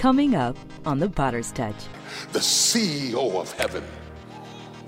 Coming 0.00 0.34
up 0.34 0.56
on 0.86 0.98
The 0.98 1.10
Potter's 1.10 1.52
Touch. 1.52 1.76
The 2.32 2.38
CEO 2.38 3.38
of 3.38 3.52
heaven 3.52 3.84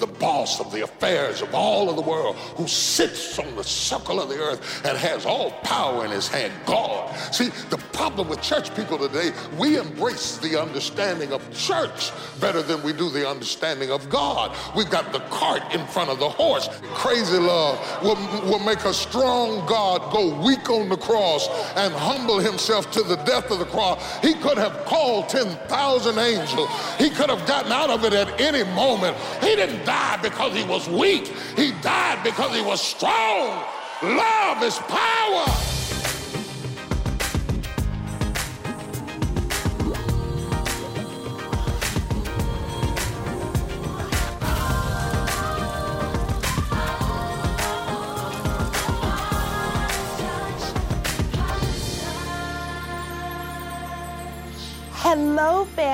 the 0.02 0.06
boss 0.18 0.58
of 0.58 0.72
the 0.72 0.82
affairs 0.82 1.42
of 1.42 1.54
all 1.54 1.88
of 1.88 1.94
the 1.94 2.02
world, 2.02 2.34
who 2.56 2.66
sits 2.66 3.38
on 3.38 3.54
the 3.54 3.62
circle 3.62 4.20
of 4.20 4.28
the 4.28 4.36
earth 4.36 4.84
and 4.84 4.98
has 4.98 5.24
all 5.24 5.52
power 5.62 6.04
in 6.04 6.10
his 6.10 6.26
hand, 6.26 6.52
God. 6.66 7.14
See, 7.32 7.50
the 7.70 7.78
problem 7.92 8.28
with 8.28 8.42
church 8.42 8.74
people 8.74 8.98
today, 8.98 9.30
we 9.56 9.78
embrace 9.78 10.38
the 10.38 10.60
understanding 10.60 11.32
of 11.32 11.40
church 11.54 12.10
better 12.40 12.62
than 12.62 12.82
we 12.82 12.92
do 12.92 13.10
the 13.10 13.28
understanding 13.28 13.92
of 13.92 14.10
God. 14.10 14.56
We've 14.74 14.90
got 14.90 15.12
the 15.12 15.20
cart 15.30 15.62
in 15.72 15.86
front 15.86 16.10
of 16.10 16.18
the 16.18 16.28
horse. 16.28 16.68
Crazy 16.94 17.38
love 17.38 17.78
will, 18.02 18.16
will 18.50 18.64
make 18.64 18.84
a 18.84 18.92
strong 18.92 19.64
God 19.66 20.12
go 20.12 20.34
weak 20.44 20.68
on 20.68 20.88
the 20.88 20.96
cross 20.96 21.48
and 21.76 21.94
humble 21.94 22.40
himself 22.40 22.90
to 22.90 23.04
the 23.04 23.16
death 23.16 23.52
of 23.52 23.60
the 23.60 23.66
cross. 23.66 24.18
He 24.20 24.34
could 24.34 24.58
have 24.58 24.84
called 24.84 25.28
10,000 25.28 26.18
angels. 26.18 26.68
He 26.98 27.08
could 27.08 27.30
have 27.30 27.46
gotten 27.46 27.70
out 27.70 27.90
of 27.90 28.04
it 28.04 28.14
at 28.14 28.40
any 28.40 28.64
moment. 28.74 29.16
He 29.40 29.54
didn't 29.54 29.84
died 29.92 30.22
because 30.22 30.54
he 30.54 30.64
was 30.64 30.88
weak. 30.88 31.26
He 31.54 31.72
died 31.82 32.24
because 32.24 32.54
he 32.54 32.62
was 32.62 32.80
strong. 32.80 33.62
Love 34.02 34.62
is 34.62 34.78
power. 34.78 35.71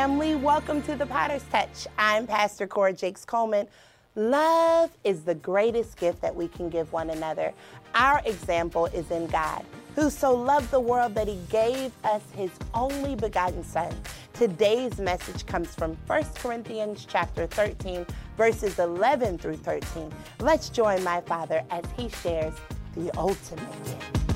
Family. 0.09 0.34
Welcome 0.34 0.81
to 0.84 0.97
the 0.97 1.05
Potter's 1.05 1.42
Touch. 1.53 1.87
I'm 1.98 2.27
Pastor 2.27 2.67
Cora 2.67 2.95
Jakes 2.95 3.27
Coleman. 3.27 3.69
Love 4.14 4.91
is 5.05 5.23
the 5.23 5.34
greatest 5.34 5.98
gift 5.98 6.23
that 6.23 6.34
we 6.34 6.48
can 6.48 6.70
give 6.70 6.91
one 6.95 7.11
another. 7.11 7.53
Our 7.95 8.23
example 8.25 8.86
is 8.86 9.11
in 9.11 9.27
God, 9.27 9.67
who 9.97 10.09
so 10.09 10.34
loved 10.34 10.70
the 10.70 10.81
world 10.81 11.14
that 11.14 11.29
he 11.29 11.39
gave 11.51 11.92
us 12.05 12.23
his 12.34 12.51
only 12.73 13.17
begotten 13.17 13.62
Son. 13.62 13.95
Today's 14.33 14.98
message 14.98 15.45
comes 15.45 15.75
from 15.75 15.95
1 16.06 16.25
Corinthians 16.36 17.06
chapter 17.06 17.47
13, 17.47 18.06
verses 18.39 18.79
11 18.79 19.36
through 19.36 19.59
13. 19.59 20.11
Let's 20.41 20.70
join 20.70 21.05
my 21.05 21.20
Father 21.20 21.62
as 21.70 21.84
he 21.98 22.09
shares 22.09 22.55
the 22.97 23.14
ultimate 23.19 23.84
gift. 23.84 24.28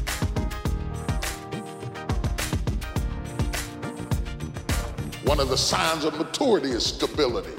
One 5.25 5.41
of 5.41 5.49
the 5.49 5.57
signs 5.57 6.05
of 6.05 6.19
maturity 6.19 6.71
is 6.71 6.85
stability. 6.85 7.55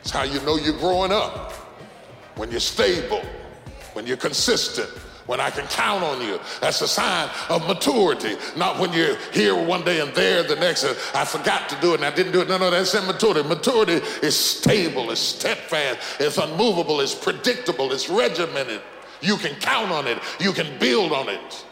It's 0.00 0.10
how 0.10 0.24
you 0.24 0.40
know 0.42 0.56
you're 0.56 0.78
growing 0.78 1.12
up. 1.12 1.52
When 2.36 2.50
you're 2.50 2.60
stable, 2.60 3.22
when 3.94 4.06
you're 4.06 4.16
consistent, 4.16 4.90
when 5.26 5.40
I 5.40 5.50
can 5.50 5.66
count 5.66 6.02
on 6.02 6.20
you. 6.20 6.38
That's 6.60 6.80
a 6.80 6.88
sign 6.88 7.28
of 7.48 7.66
maturity. 7.66 8.36
Not 8.56 8.78
when 8.78 8.92
you're 8.92 9.16
here 9.32 9.54
one 9.54 9.84
day 9.84 10.00
and 10.00 10.14
there 10.14 10.42
the 10.42 10.56
next. 10.56 10.84
Uh, 10.84 10.94
I 11.14 11.24
forgot 11.24 11.68
to 11.68 11.80
do 11.80 11.92
it 11.92 11.96
and 11.96 12.04
I 12.04 12.14
didn't 12.14 12.32
do 12.32 12.40
it. 12.40 12.48
No, 12.48 12.58
no, 12.58 12.70
that's 12.70 12.94
immaturity. 12.94 13.42
Maturity 13.48 13.94
is 14.22 14.38
stable, 14.38 15.10
it's 15.10 15.20
steadfast, 15.20 16.20
it's 16.20 16.38
unmovable, 16.38 17.00
it's 17.00 17.14
predictable, 17.14 17.92
it's 17.92 18.08
regimented. 18.08 18.80
You 19.20 19.36
can 19.36 19.58
count 19.60 19.90
on 19.90 20.06
it, 20.06 20.18
you 20.38 20.52
can 20.52 20.78
build 20.78 21.12
on 21.12 21.28
it. 21.28 21.64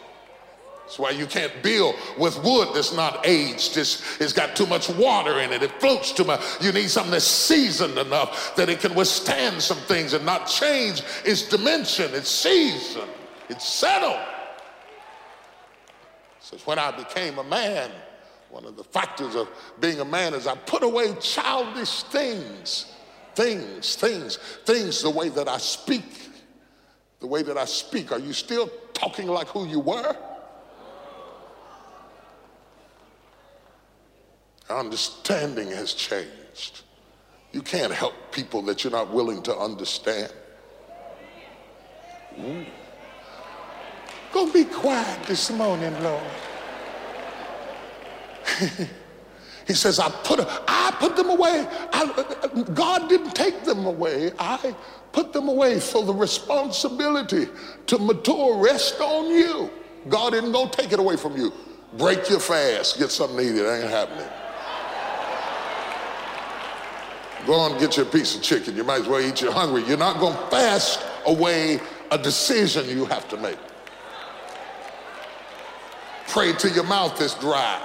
That's 0.85 0.99
why 0.99 1.09
you 1.09 1.25
can't 1.25 1.51
build 1.63 1.95
with 2.15 2.41
wood 2.43 2.69
that's 2.75 2.93
not 2.93 3.25
aged. 3.25 3.75
It's, 3.75 4.21
it's 4.21 4.33
got 4.33 4.55
too 4.55 4.67
much 4.67 4.87
water 4.87 5.39
in 5.39 5.51
it. 5.51 5.63
It 5.63 5.71
floats 5.81 6.11
too 6.11 6.23
much. 6.23 6.41
You 6.61 6.71
need 6.71 6.91
something 6.91 7.11
that's 7.11 7.25
seasoned 7.25 7.97
enough 7.97 8.55
that 8.55 8.69
it 8.69 8.81
can 8.81 8.93
withstand 8.93 9.63
some 9.63 9.79
things 9.79 10.13
and 10.13 10.23
not 10.23 10.45
change 10.45 11.01
its 11.25 11.49
dimension, 11.49 12.13
its 12.13 12.29
season, 12.29 13.09
its 13.49 13.67
settled. 13.67 14.19
Says 16.39 16.61
when 16.67 16.77
I 16.77 16.91
became 16.91 17.39
a 17.39 17.43
man, 17.43 17.89
one 18.51 18.65
of 18.65 18.77
the 18.77 18.83
factors 18.83 19.33
of 19.33 19.49
being 19.79 19.99
a 20.01 20.05
man 20.05 20.35
is 20.35 20.45
I 20.45 20.53
put 20.53 20.83
away 20.83 21.15
childish 21.19 22.03
things, 22.03 22.93
things, 23.33 23.95
things, 23.95 24.37
things, 24.65 25.01
the 25.01 25.09
way 25.09 25.29
that 25.29 25.47
I 25.47 25.57
speak, 25.57 26.29
the 27.21 27.27
way 27.27 27.41
that 27.41 27.57
I 27.57 27.65
speak. 27.65 28.11
Are 28.11 28.19
you 28.19 28.33
still 28.33 28.69
talking 28.93 29.27
like 29.27 29.47
who 29.47 29.65
you 29.65 29.79
were? 29.79 30.15
Understanding 34.69 35.69
has 35.71 35.93
changed. 35.93 36.81
You 37.51 37.61
can't 37.61 37.93
help 37.93 38.13
people 38.31 38.61
that 38.63 38.83
you're 38.83 38.91
not 38.91 39.11
willing 39.11 39.41
to 39.43 39.55
understand. 39.55 40.31
Ooh. 42.39 42.65
Go 44.33 44.51
be 44.51 44.65
quiet 44.65 45.23
this 45.23 45.49
morning, 45.51 45.93
Lord. 46.03 46.23
he 49.67 49.73
says, 49.73 49.99
I 49.99 50.09
put, 50.09 50.41
I 50.67 50.93
put 50.99 51.15
them 51.15 51.29
away. 51.29 51.65
I, 51.93 52.61
God 52.73 53.07
didn't 53.07 53.33
take 53.33 53.63
them 53.63 53.85
away. 53.85 54.31
I 54.37 54.75
put 55.13 55.31
them 55.31 55.47
away. 55.47 55.79
So 55.79 56.03
the 56.03 56.13
responsibility 56.13 57.47
to 57.87 57.97
mature 57.97 58.57
rest 58.61 58.99
on 58.99 59.27
you. 59.27 59.71
God 60.09 60.31
didn't 60.33 60.51
go 60.51 60.67
take 60.67 60.91
it 60.91 60.99
away 60.99 61.15
from 61.15 61.37
you. 61.37 61.53
Break 61.97 62.29
your 62.29 62.41
fast, 62.41 62.99
get 62.99 63.11
something 63.11 63.37
to 63.37 63.43
eat. 63.43 63.57
It 63.57 63.65
ain't 63.65 63.89
happening. 63.89 64.27
Go 67.45 67.53
on 67.53 67.71
and 67.71 67.79
get 67.79 67.97
you 67.97 68.03
a 68.03 68.05
piece 68.05 68.35
of 68.35 68.41
chicken. 68.41 68.75
You 68.75 68.83
might 68.83 69.01
as 69.01 69.07
well 69.07 69.21
eat 69.21 69.41
your 69.41 69.51
hungry. 69.51 69.83
You're 69.83 69.97
not 69.97 70.19
going 70.19 70.35
to 70.35 70.47
fast 70.47 70.99
away 71.25 71.79
a 72.11 72.17
decision 72.17 72.89
you 72.89 73.05
have 73.05 73.27
to 73.29 73.37
make. 73.37 73.57
Pray 76.27 76.53
till 76.53 76.71
your 76.73 76.83
mouth 76.83 77.21
is 77.21 77.33
dry, 77.35 77.81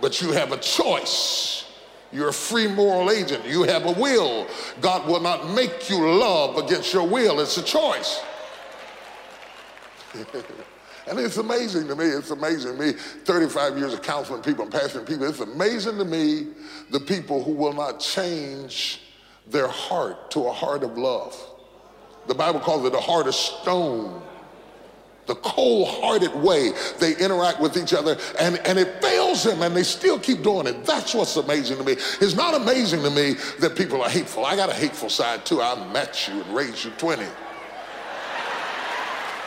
but 0.00 0.22
you 0.22 0.32
have 0.32 0.52
a 0.52 0.56
choice. 0.58 1.66
You're 2.12 2.28
a 2.28 2.32
free 2.32 2.68
moral 2.68 3.10
agent. 3.10 3.44
You 3.46 3.64
have 3.64 3.86
a 3.86 3.92
will. 3.92 4.46
God 4.80 5.06
will 5.06 5.20
not 5.20 5.50
make 5.50 5.90
you 5.90 5.98
love 6.08 6.56
against 6.56 6.92
your 6.92 7.06
will. 7.06 7.40
It's 7.40 7.56
a 7.56 7.62
choice. 7.62 8.20
And 11.08 11.18
it's 11.18 11.38
amazing 11.38 11.88
to 11.88 11.96
me, 11.96 12.04
it's 12.04 12.30
amazing 12.30 12.76
to 12.76 12.82
me, 12.82 12.92
35 12.92 13.78
years 13.78 13.94
of 13.94 14.02
counseling 14.02 14.42
people 14.42 14.64
and 14.64 14.72
pastoring 14.72 15.06
people, 15.06 15.26
it's 15.26 15.40
amazing 15.40 15.98
to 15.98 16.04
me 16.04 16.48
the 16.90 17.00
people 17.00 17.42
who 17.42 17.52
will 17.52 17.72
not 17.72 18.00
change 18.00 19.00
their 19.46 19.68
heart 19.68 20.30
to 20.32 20.46
a 20.46 20.52
heart 20.52 20.82
of 20.82 20.96
love. 20.96 21.36
The 22.26 22.34
Bible 22.34 22.60
calls 22.60 22.84
it 22.84 22.94
a 22.94 23.00
heart 23.00 23.26
of 23.26 23.34
stone. 23.34 24.22
The 25.26 25.34
cold 25.36 25.88
hearted 25.88 26.34
way 26.34 26.72
they 26.98 27.16
interact 27.16 27.60
with 27.60 27.76
each 27.76 27.92
other, 27.92 28.18
and, 28.38 28.58
and 28.66 28.78
it 28.78 29.00
fails 29.00 29.44
them, 29.44 29.62
and 29.62 29.76
they 29.76 29.84
still 29.84 30.18
keep 30.18 30.42
doing 30.42 30.66
it. 30.66 30.84
That's 30.84 31.14
what's 31.14 31.36
amazing 31.36 31.76
to 31.78 31.84
me. 31.84 31.92
It's 31.92 32.34
not 32.34 32.54
amazing 32.54 33.02
to 33.02 33.10
me 33.10 33.34
that 33.60 33.76
people 33.76 34.02
are 34.02 34.10
hateful. 34.10 34.44
I 34.44 34.56
got 34.56 34.70
a 34.70 34.74
hateful 34.74 35.08
side 35.08 35.46
too. 35.46 35.62
I 35.62 35.92
met 35.92 36.26
you 36.28 36.42
and 36.42 36.54
raised 36.54 36.84
you 36.84 36.90
20. 36.92 37.24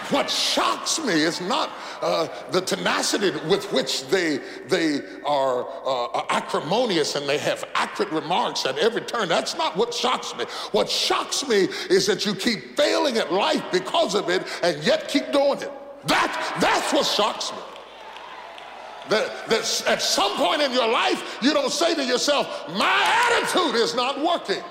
What 0.10 0.30
shocks 0.30 1.00
me 1.00 1.14
is 1.14 1.42
not 1.42 1.72
uh, 2.02 2.28
the 2.52 2.62
tenacity 2.62 3.32
with 3.48 3.72
which 3.72 4.08
they, 4.08 4.40
they 4.68 5.00
are 5.26 5.68
uh, 5.86 6.26
acrimonious 6.30 7.16
and 7.16 7.28
they 7.28 7.38
have 7.38 7.64
accurate 7.76 8.12
remarks 8.12 8.66
at 8.66 8.78
every 8.78 9.02
turn. 9.02 9.30
That's 9.30 9.56
not 9.56 9.78
what 9.78 9.94
shocks 9.94 10.36
me. 10.36 10.46
What 10.72 10.90
shocks 10.90 11.48
me 11.48 11.68
is 11.90 12.06
that 12.08 12.26
you 12.26 12.36
keep 12.36 12.76
failing 12.76 13.18
at 13.18 13.32
life 13.32 13.64
because 13.72 14.16
of 14.16 14.30
it 14.30 14.44
and 14.62 14.84
yet 14.84 15.08
keep 15.08 15.32
doing 15.32 15.62
it. 15.62 15.72
That, 16.06 16.58
that's 16.60 16.92
what 16.92 17.06
shocks 17.06 17.52
me. 17.52 17.60
That, 19.10 19.50
that 19.50 19.84
at 19.88 20.02
some 20.02 20.36
point 20.38 20.62
in 20.62 20.72
your 20.72 20.88
life, 20.88 21.38
you 21.42 21.54
don't 21.54 21.72
say 21.72 21.94
to 21.96 22.04
yourself, 22.04 22.48
My 22.70 23.32
attitude 23.32 23.76
is 23.76 23.96
not 23.96 24.24
working. 24.24 24.64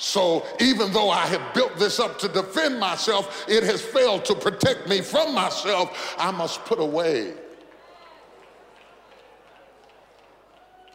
So 0.00 0.46
even 0.60 0.94
though 0.94 1.10
I 1.10 1.26
have 1.26 1.52
built 1.52 1.76
this 1.76 2.00
up 2.00 2.18
to 2.20 2.28
defend 2.28 2.80
myself, 2.80 3.44
it 3.46 3.62
has 3.64 3.82
failed 3.82 4.24
to 4.24 4.34
protect 4.34 4.88
me 4.88 5.02
from 5.02 5.34
myself. 5.34 6.16
I 6.18 6.30
must 6.30 6.64
put 6.64 6.80
away 6.80 7.34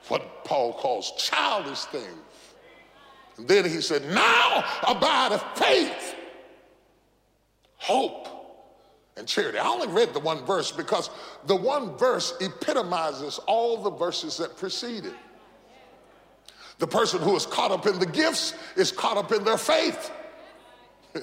what 0.08 0.44
Paul 0.44 0.74
calls 0.74 1.12
childish 1.20 1.82
things. 1.86 2.18
And 3.38 3.48
then 3.48 3.64
he 3.64 3.80
said, 3.80 4.04
Now 4.10 4.66
abide 4.88 5.40
faith, 5.54 6.16
hope, 7.78 8.28
and 9.18 9.28
charity. 9.28 9.60
I 9.60 9.68
only 9.68 9.88
read 9.88 10.16
the 10.16 10.20
one 10.20 10.44
verse 10.48 10.72
because 10.72 11.12
the 11.46 11.56
one 11.56 11.96
verse 11.96 12.34
epitomizes 12.42 13.40
all 13.46 13.84
the 13.84 13.92
verses 13.92 14.38
that 14.38 14.58
preceded. 14.58 15.14
The 16.80 16.88
person 16.88 17.22
who 17.22 17.36
is 17.36 17.46
caught 17.46 17.72
up 17.72 17.86
in 17.88 18.00
the 18.00 18.06
gifts 18.06 18.54
is 18.76 18.92
caught 18.92 19.18
up 19.18 19.32
in 19.32 19.44
their 19.44 19.58
faith. 19.58 20.12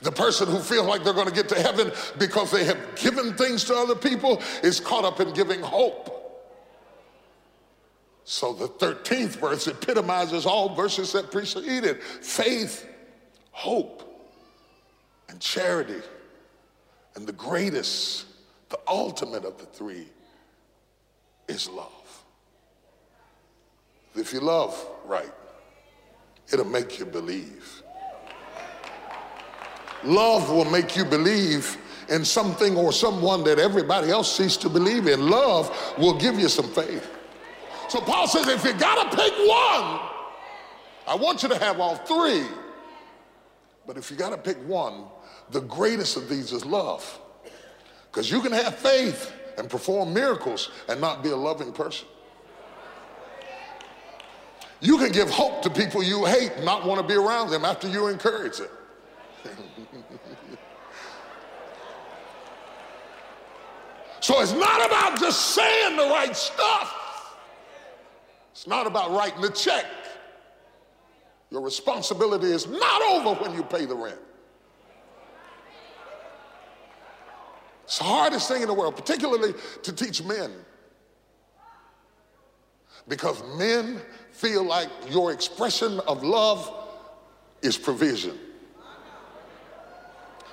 The 0.00 0.12
person 0.12 0.48
who 0.48 0.60
feels 0.60 0.86
like 0.86 1.02
they're 1.02 1.12
going 1.12 1.28
to 1.28 1.34
get 1.34 1.48
to 1.48 1.60
heaven 1.60 1.90
because 2.18 2.50
they 2.50 2.64
have 2.64 2.78
given 2.94 3.34
things 3.34 3.64
to 3.64 3.74
other 3.74 3.96
people 3.96 4.40
is 4.62 4.78
caught 4.78 5.04
up 5.04 5.20
in 5.20 5.32
giving 5.32 5.60
hope. 5.60 6.14
So 8.24 8.52
the 8.52 8.68
13th 8.68 9.40
verse 9.40 9.66
epitomizes 9.66 10.46
all 10.46 10.74
verses 10.74 11.12
that 11.12 11.30
precede 11.30 11.84
it 11.84 12.02
faith, 12.02 12.86
hope, 13.50 14.04
and 15.28 15.40
charity. 15.40 16.00
And 17.16 17.26
the 17.26 17.32
greatest, 17.32 18.26
the 18.68 18.78
ultimate 18.86 19.44
of 19.44 19.58
the 19.58 19.66
three 19.66 20.06
is 21.48 21.68
love. 21.68 22.22
If 24.14 24.32
you 24.32 24.40
love 24.40 24.86
right, 25.04 25.32
it'll 26.52 26.64
make 26.64 26.98
you 26.98 27.04
believe. 27.04 27.82
Love 30.04 30.50
will 30.50 30.64
make 30.64 30.96
you 30.96 31.04
believe 31.04 31.76
in 32.08 32.24
something 32.24 32.76
or 32.76 32.92
someone 32.92 33.44
that 33.44 33.58
everybody 33.58 34.10
else 34.10 34.34
sees 34.34 34.56
to 34.58 34.68
believe 34.68 35.06
in. 35.06 35.28
Love 35.28 35.76
will 35.98 36.18
give 36.18 36.38
you 36.38 36.48
some 36.48 36.68
faith. 36.68 37.10
So 37.88 38.00
Paul 38.00 38.26
says, 38.26 38.48
if 38.48 38.64
you 38.64 38.72
gotta 38.74 39.16
pick 39.16 39.32
one, 39.32 40.00
I 41.06 41.14
want 41.14 41.42
you 41.42 41.48
to 41.48 41.58
have 41.58 41.80
all 41.80 41.96
three. 41.96 42.44
But 43.86 43.96
if 43.96 44.10
you 44.10 44.16
gotta 44.16 44.36
pick 44.36 44.58
one, 44.68 45.04
the 45.50 45.60
greatest 45.60 46.16
of 46.16 46.28
these 46.28 46.52
is 46.52 46.64
love. 46.64 47.20
Because 48.10 48.30
you 48.30 48.40
can 48.40 48.52
have 48.52 48.74
faith 48.76 49.32
and 49.56 49.68
perform 49.68 50.14
miracles 50.14 50.70
and 50.88 51.00
not 51.00 51.22
be 51.22 51.30
a 51.30 51.36
loving 51.36 51.72
person. 51.72 52.06
You 54.80 54.98
can 54.98 55.10
give 55.10 55.28
hope 55.28 55.62
to 55.62 55.70
people 55.70 56.02
you 56.02 56.24
hate 56.24 56.62
not 56.62 56.86
want 56.86 57.00
to 57.00 57.06
be 57.06 57.14
around 57.14 57.50
them 57.50 57.64
after 57.64 57.88
you 57.88 58.06
encourage 58.08 58.58
them. 58.58 58.68
so 64.20 64.40
it's 64.40 64.52
not 64.52 64.86
about 64.86 65.18
just 65.18 65.54
saying 65.54 65.96
the 65.96 66.04
right 66.04 66.36
stuff. 66.36 67.36
It's 68.52 68.66
not 68.68 68.86
about 68.86 69.10
writing 69.10 69.40
the 69.40 69.50
check. 69.50 69.86
Your 71.50 71.62
responsibility 71.62 72.52
is 72.52 72.66
not 72.66 73.02
over 73.02 73.42
when 73.42 73.54
you 73.54 73.62
pay 73.62 73.84
the 73.84 73.96
rent. 73.96 74.18
It's 77.84 77.98
the 77.98 78.04
hardest 78.04 78.48
thing 78.48 78.60
in 78.62 78.68
the 78.68 78.74
world, 78.74 78.96
particularly 78.96 79.54
to 79.82 79.92
teach 79.92 80.22
men. 80.22 80.52
Because 83.08 83.42
men 83.56 84.00
feel 84.32 84.64
like 84.64 84.88
your 85.10 85.32
expression 85.32 86.00
of 86.00 86.22
love 86.22 86.72
is 87.62 87.76
provision. 87.76 88.38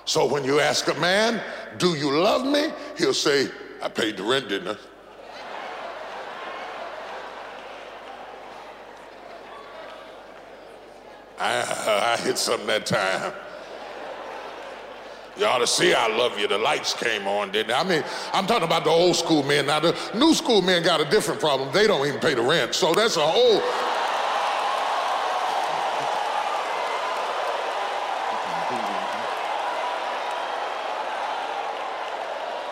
So 0.06 0.26
when 0.26 0.44
you 0.44 0.60
ask 0.60 0.88
a 0.88 1.00
man, 1.00 1.42
Do 1.78 1.96
you 1.96 2.12
love 2.12 2.46
me? 2.46 2.70
He'll 2.98 3.14
say, 3.14 3.50
I 3.82 3.90
paid 3.90 4.18
the 4.18 4.24
rent, 4.24 4.50
didn't 4.50 4.70
I? 4.70 4.78
I, 11.38 12.14
I 12.14 12.22
hit 12.22 12.38
something 12.38 12.68
that 12.68 12.86
time. 12.86 13.34
You 15.38 15.46
ought 15.46 15.58
to 15.58 15.68
see 15.68 15.94
I 15.94 16.08
love 16.08 16.40
you. 16.40 16.48
The 16.48 16.58
lights 16.58 16.94
came 16.94 17.28
on, 17.28 17.52
didn't 17.52 17.68
they? 17.68 17.74
I 17.74 17.84
mean, 17.84 18.04
I'm 18.32 18.48
talking 18.48 18.64
about 18.64 18.86
the 18.86 18.90
old 18.90 19.18
school 19.18 19.44
men. 19.44 19.66
Now, 19.66 19.82
the 19.82 19.94
new 20.16 20.34
school 20.34 20.62
men 20.62 20.82
got 20.82 21.02
a 21.02 21.06
different 21.06 21.42
problem. 21.42 21.70
They 21.74 21.88
don't 21.88 22.08
even 22.08 22.22
pay 22.22 22.36
the 22.36 22.42
rent. 22.42 22.74
So 22.74 22.94
that's 22.94 23.18
a 23.18 23.26
whole. 23.26 23.62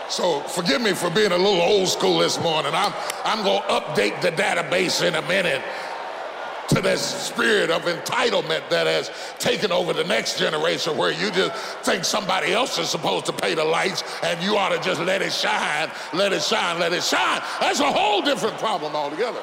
So 0.09 0.41
forgive 0.41 0.79
me 0.79 0.93
for 0.93 1.09
being 1.09 1.31
a 1.31 1.37
little 1.37 1.59
old 1.59 1.87
school 1.89 2.19
this 2.19 2.39
morning. 2.39 2.71
I'm, 2.75 2.93
I'm 3.25 3.43
going 3.43 3.61
to 3.63 3.67
update 3.67 4.21
the 4.21 4.29
database 4.29 5.05
in 5.05 5.15
a 5.15 5.21
minute 5.23 5.63
to 6.69 6.81
this 6.81 7.01
spirit 7.01 7.69
of 7.69 7.83
entitlement 7.83 8.67
that 8.69 8.87
has 8.87 9.11
taken 9.39 9.71
over 9.71 9.93
the 9.93 10.03
next 10.03 10.39
generation 10.39 10.97
where 10.97 11.11
you 11.11 11.29
just 11.31 11.53
think 11.85 12.05
somebody 12.05 12.53
else 12.53 12.77
is 12.77 12.89
supposed 12.89 13.25
to 13.25 13.33
pay 13.33 13.53
the 13.53 13.63
lights 13.63 14.03
and 14.23 14.41
you 14.41 14.57
ought 14.57 14.69
to 14.69 14.79
just 14.81 15.01
let 15.01 15.21
it 15.21 15.33
shine, 15.33 15.91
let 16.13 16.31
it 16.33 16.41
shine, 16.41 16.79
let 16.79 16.93
it 16.93 17.03
shine. 17.03 17.41
That's 17.59 17.79
a 17.79 17.91
whole 17.91 18.21
different 18.21 18.57
problem 18.57 18.95
altogether. 18.95 19.41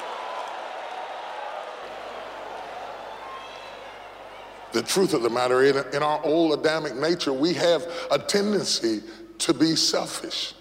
The 4.71 4.81
truth 4.81 5.13
of 5.13 5.21
the 5.21 5.29
matter 5.29 5.61
is, 5.61 5.75
in 5.93 6.01
our 6.01 6.23
old 6.23 6.57
Adamic 6.57 6.95
nature, 6.95 7.33
we 7.33 7.53
have 7.55 7.85
a 8.09 8.17
tendency 8.17 9.01
to 9.39 9.53
be 9.53 9.75
selfish. 9.75 10.53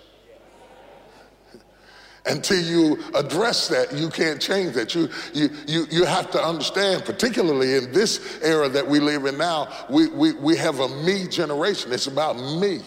Until 2.26 2.60
you 2.60 3.02
address 3.14 3.68
that, 3.68 3.94
you 3.94 4.10
can't 4.10 4.40
change 4.40 4.74
that. 4.74 4.94
You, 4.94 5.08
you, 5.32 5.48
you, 5.66 5.86
you 5.90 6.04
have 6.04 6.30
to 6.32 6.42
understand, 6.42 7.04
particularly 7.04 7.76
in 7.76 7.92
this 7.92 8.38
era 8.42 8.68
that 8.68 8.86
we 8.86 9.00
live 9.00 9.24
in 9.24 9.38
now, 9.38 9.68
we, 9.88 10.08
we, 10.08 10.32
we 10.34 10.56
have 10.56 10.80
a 10.80 10.88
me 11.02 11.26
generation. 11.26 11.92
It's 11.92 12.08
about 12.08 12.36
me. 12.36 12.82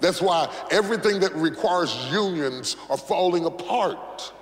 That's 0.00 0.22
why 0.22 0.52
everything 0.70 1.18
that 1.20 1.34
requires 1.34 1.94
unions 2.12 2.76
are 2.88 2.96
falling 2.96 3.44
apart 3.44 4.32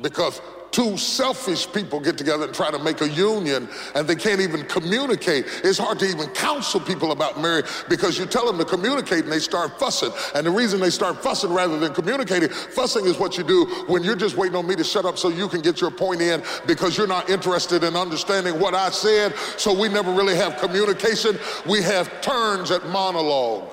because 0.00 0.40
two 0.74 0.96
selfish 0.98 1.72
people 1.72 2.00
get 2.00 2.18
together 2.18 2.46
and 2.46 2.52
try 2.52 2.68
to 2.68 2.80
make 2.80 3.00
a 3.00 3.08
union 3.08 3.68
and 3.94 4.08
they 4.08 4.16
can't 4.16 4.40
even 4.40 4.64
communicate. 4.64 5.46
It's 5.62 5.78
hard 5.78 6.00
to 6.00 6.06
even 6.06 6.28
counsel 6.30 6.80
people 6.80 7.12
about 7.12 7.40
marriage 7.40 7.66
because 7.88 8.18
you 8.18 8.26
tell 8.26 8.44
them 8.44 8.58
to 8.58 8.64
communicate 8.64 9.22
and 9.22 9.32
they 9.32 9.38
start 9.38 9.78
fussing. 9.78 10.10
And 10.34 10.44
the 10.44 10.50
reason 10.50 10.80
they 10.80 10.90
start 10.90 11.22
fussing 11.22 11.52
rather 11.52 11.78
than 11.78 11.94
communicating, 11.94 12.48
fussing 12.48 13.06
is 13.06 13.20
what 13.20 13.38
you 13.38 13.44
do 13.44 13.66
when 13.86 14.02
you're 14.02 14.16
just 14.16 14.36
waiting 14.36 14.56
on 14.56 14.66
me 14.66 14.74
to 14.74 14.82
shut 14.82 15.04
up 15.04 15.16
so 15.16 15.28
you 15.28 15.48
can 15.48 15.60
get 15.60 15.80
your 15.80 15.92
point 15.92 16.20
in 16.20 16.42
because 16.66 16.98
you're 16.98 17.06
not 17.06 17.30
interested 17.30 17.84
in 17.84 17.94
understanding 17.94 18.58
what 18.58 18.74
I 18.74 18.90
said. 18.90 19.36
So 19.56 19.72
we 19.72 19.88
never 19.88 20.12
really 20.12 20.34
have 20.34 20.58
communication. 20.58 21.38
We 21.68 21.82
have 21.82 22.20
turns 22.20 22.72
at 22.72 22.84
monologue. 22.88 23.68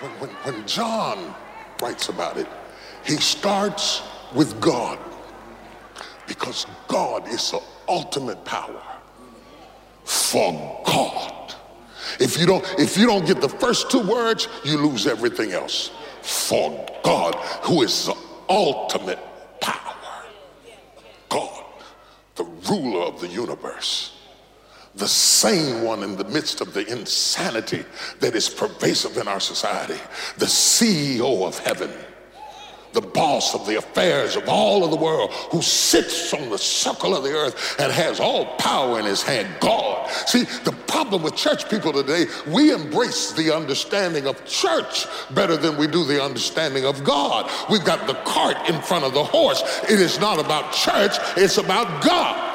When, 0.00 0.10
when, 0.20 0.30
when 0.30 0.66
John 0.66 1.34
writes 1.80 2.10
about 2.10 2.36
it, 2.36 2.48
he 3.04 3.16
starts 3.16 4.02
with 4.34 4.60
God 4.60 4.98
because 6.26 6.66
God 6.88 7.28
is 7.28 7.50
the 7.50 7.60
ultimate 7.88 8.44
power 8.44 8.82
for 10.04 10.82
God. 10.86 11.54
If 12.20 12.38
you 12.38 12.46
don't 12.46 12.64
if 12.78 12.96
you 12.96 13.06
don't 13.06 13.26
get 13.26 13.40
the 13.40 13.48
first 13.48 13.90
two 13.90 14.00
words, 14.00 14.48
you 14.64 14.78
lose 14.78 15.06
everything 15.06 15.52
else. 15.52 15.90
For 16.22 16.86
God, 17.02 17.34
who 17.64 17.82
is 17.82 18.06
the 18.06 18.16
ultimate 18.48 19.18
power. 19.60 19.94
God, 21.28 21.64
the 22.36 22.44
ruler 22.44 23.02
of 23.02 23.20
the 23.20 23.28
universe. 23.28 24.12
The 24.94 25.08
same 25.08 25.82
one 25.82 26.04
in 26.04 26.16
the 26.16 26.24
midst 26.24 26.60
of 26.60 26.72
the 26.72 26.86
insanity 26.86 27.84
that 28.20 28.36
is 28.36 28.48
pervasive 28.48 29.16
in 29.16 29.26
our 29.26 29.40
society, 29.40 30.00
the 30.38 30.46
CEO 30.46 31.44
of 31.44 31.58
heaven 31.58 31.90
the 32.94 33.00
boss 33.00 33.54
of 33.54 33.66
the 33.66 33.76
affairs 33.76 34.36
of 34.36 34.48
all 34.48 34.84
of 34.84 34.90
the 34.90 34.96
world, 34.96 35.30
who 35.50 35.60
sits 35.60 36.32
on 36.32 36.48
the 36.48 36.58
circle 36.58 37.14
of 37.14 37.24
the 37.24 37.32
earth 37.32 37.76
and 37.78 37.92
has 37.92 38.20
all 38.20 38.46
power 38.56 38.98
in 38.98 39.04
his 39.04 39.22
hand, 39.22 39.48
God. 39.60 40.08
See, 40.26 40.44
the 40.64 40.72
problem 40.86 41.22
with 41.22 41.36
church 41.36 41.68
people 41.68 41.92
today, 41.92 42.26
we 42.46 42.72
embrace 42.72 43.32
the 43.32 43.54
understanding 43.54 44.26
of 44.26 44.44
church 44.46 45.06
better 45.32 45.56
than 45.56 45.76
we 45.76 45.86
do 45.86 46.04
the 46.04 46.22
understanding 46.22 46.84
of 46.84 47.04
God. 47.04 47.50
We've 47.68 47.84
got 47.84 48.06
the 48.06 48.14
cart 48.24 48.68
in 48.68 48.80
front 48.80 49.04
of 49.04 49.12
the 49.12 49.24
horse. 49.24 49.62
It 49.84 50.00
is 50.00 50.20
not 50.20 50.38
about 50.38 50.72
church, 50.72 51.16
it's 51.36 51.58
about 51.58 52.02
God. 52.02 52.53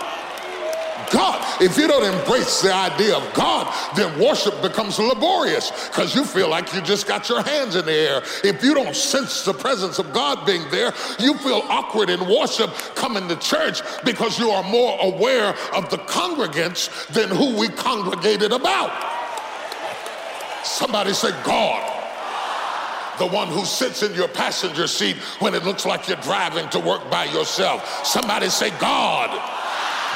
God. 1.11 1.61
If 1.61 1.77
you 1.77 1.87
don't 1.87 2.03
embrace 2.03 2.61
the 2.61 2.73
idea 2.73 3.17
of 3.17 3.33
God, 3.33 3.73
then 3.95 4.19
worship 4.19 4.61
becomes 4.61 4.99
laborious 4.99 5.71
because 5.87 6.15
you 6.15 6.23
feel 6.23 6.49
like 6.49 6.73
you 6.73 6.81
just 6.81 7.07
got 7.07 7.29
your 7.29 7.41
hands 7.41 7.75
in 7.75 7.85
the 7.85 7.93
air. 7.93 8.21
If 8.43 8.63
you 8.63 8.73
don't 8.73 8.95
sense 8.95 9.43
the 9.43 9.53
presence 9.53 9.99
of 9.99 10.13
God 10.13 10.45
being 10.45 10.69
there, 10.71 10.93
you 11.19 11.37
feel 11.39 11.63
awkward 11.69 12.09
in 12.09 12.19
worship 12.27 12.71
coming 12.95 13.27
to 13.27 13.35
church 13.37 13.81
because 14.03 14.39
you 14.39 14.49
are 14.49 14.63
more 14.63 14.97
aware 15.01 15.55
of 15.73 15.89
the 15.89 15.97
congregants 15.97 17.07
than 17.07 17.29
who 17.29 17.57
we 17.59 17.69
congregated 17.69 18.51
about. 18.51 18.91
Somebody 20.63 21.13
say, 21.13 21.31
God 21.43 21.95
the 23.19 23.27
one 23.27 23.49
who 23.49 23.65
sits 23.65 24.01
in 24.01 24.13
your 24.13 24.29
passenger 24.29 24.87
seat 24.87 25.17
when 25.39 25.53
it 25.53 25.65
looks 25.65 25.85
like 25.85 26.07
you're 26.07 26.15
driving 26.21 26.69
to 26.69 26.79
work 26.79 27.11
by 27.11 27.25
yourself. 27.25 28.05
Somebody 28.05 28.47
say, 28.47 28.69
God 28.79 29.58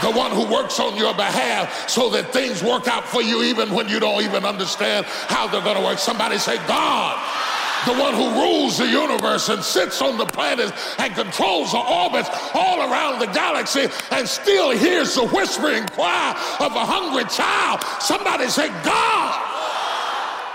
the 0.01 0.11
one 0.11 0.31
who 0.31 0.51
works 0.51 0.79
on 0.79 0.95
your 0.97 1.13
behalf 1.13 1.89
so 1.89 2.09
that 2.09 2.33
things 2.33 2.63
work 2.63 2.87
out 2.87 3.05
for 3.05 3.21
you 3.21 3.43
even 3.43 3.73
when 3.73 3.87
you 3.87 3.99
don't 3.99 4.23
even 4.23 4.45
understand 4.45 5.05
how 5.05 5.47
they're 5.47 5.61
going 5.61 5.77
to 5.77 5.83
work. 5.83 5.99
Somebody 5.99 6.37
say, 6.37 6.57
God, 6.67 7.19
the 7.85 7.93
one 7.93 8.13
who 8.13 8.29
rules 8.31 8.77
the 8.77 8.87
universe 8.87 9.49
and 9.49 9.61
sits 9.63 10.01
on 10.01 10.17
the 10.17 10.25
planets 10.25 10.71
and 10.99 11.13
controls 11.13 11.71
the 11.71 11.79
orbits 11.79 12.29
all 12.53 12.79
around 12.79 13.19
the 13.19 13.27
galaxy 13.27 13.87
and 14.11 14.27
still 14.27 14.71
hears 14.71 15.15
the 15.15 15.27
whispering 15.27 15.85
cry 15.87 16.31
of 16.59 16.71
a 16.75 16.85
hungry 16.85 17.25
child. 17.25 17.83
Somebody 18.01 18.47
say, 18.47 18.69
God, 18.83 19.35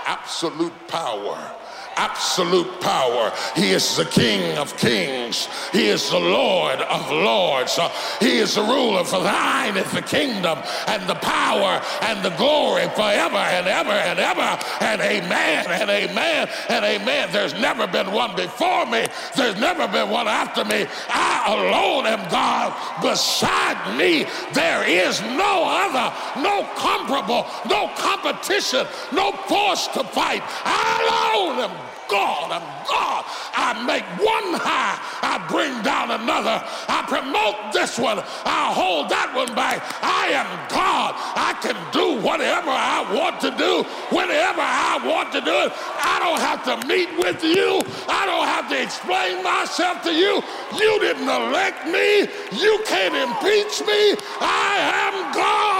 absolute 0.05 0.73
power 0.87 1.55
absolute 1.99 2.79
power. 2.79 3.33
He 3.55 3.71
is 3.71 3.97
the 3.97 4.05
King 4.05 4.57
of 4.57 4.77
kings. 4.77 5.49
He 5.73 5.87
is 5.87 6.09
the 6.09 6.19
Lord 6.19 6.79
of 6.79 7.11
lords. 7.11 7.77
He 8.21 8.37
is 8.37 8.55
the 8.55 8.61
ruler. 8.61 9.03
For 9.03 9.21
thine 9.21 9.75
is 9.75 9.91
the 9.91 10.01
kingdom 10.01 10.59
and 10.87 11.01
the 11.09 11.15
power 11.15 11.81
and 12.03 12.23
the 12.23 12.33
glory 12.37 12.87
forever 12.95 13.43
and 13.55 13.67
ever 13.67 13.91
and 13.91 14.17
ever. 14.17 14.49
And 14.79 15.01
amen 15.01 15.65
and 15.67 15.89
amen 15.89 16.49
and 16.69 16.85
amen. 16.85 17.29
There's 17.33 17.53
never 17.53 17.85
been 17.85 18.11
one 18.11 18.33
before 18.35 18.85
me. 18.85 19.05
There's 19.35 19.59
never 19.59 19.85
been 19.87 20.09
one 20.09 20.27
after 20.27 20.63
me. 20.63 20.87
I 21.09 21.43
alone 21.47 22.05
am 22.07 22.23
God. 22.31 22.69
Beside 23.01 23.97
me, 23.97 24.25
there 24.53 24.87
is 24.87 25.21
no 25.21 25.65
other, 25.67 26.07
no 26.41 26.63
comparable, 26.75 27.45
no 27.67 27.91
competition, 27.97 28.87
no 29.11 29.31
force 29.49 29.87
to 29.89 30.03
fight. 30.05 30.43
I 30.63 30.83
alone 31.03 31.69
am 31.69 31.88
God, 32.09 32.51
I'm 32.51 32.65
God. 32.89 33.23
I 33.53 33.85
make 33.85 34.03
one 34.17 34.57
high, 34.57 34.97
I 35.21 35.37
bring 35.47 35.71
down 35.83 36.11
another. 36.11 36.61
I 36.89 37.05
promote 37.07 37.71
this 37.71 37.97
one, 37.99 38.19
I 38.45 38.73
hold 38.73 39.09
that 39.09 39.31
one 39.35 39.53
back. 39.55 39.85
I 40.01 40.33
am 40.33 40.49
God. 40.69 41.13
I 41.37 41.53
can 41.61 41.77
do 41.93 42.19
whatever 42.25 42.69
I 42.69 43.05
want 43.13 43.39
to 43.41 43.51
do, 43.51 43.83
whenever 44.09 44.61
I 44.61 44.97
want 45.05 45.31
to 45.33 45.41
do 45.41 45.55
it. 45.69 45.71
I 46.01 46.17
don't 46.19 46.41
have 46.41 46.65
to 46.65 46.87
meet 46.87 47.09
with 47.17 47.43
you. 47.43 47.81
I 48.09 48.25
don't 48.25 48.47
have 48.47 48.69
to 48.69 48.81
explain 48.81 49.43
myself 49.43 50.01
to 50.03 50.13
you. 50.13 50.41
You 50.77 50.99
didn't 50.99 51.29
elect 51.29 51.85
me. 51.87 52.27
You 52.57 52.81
can't 52.85 53.15
impeach 53.15 53.85
me. 53.85 54.17
I 54.41 54.73
am 55.05 55.33
God. 55.33 55.78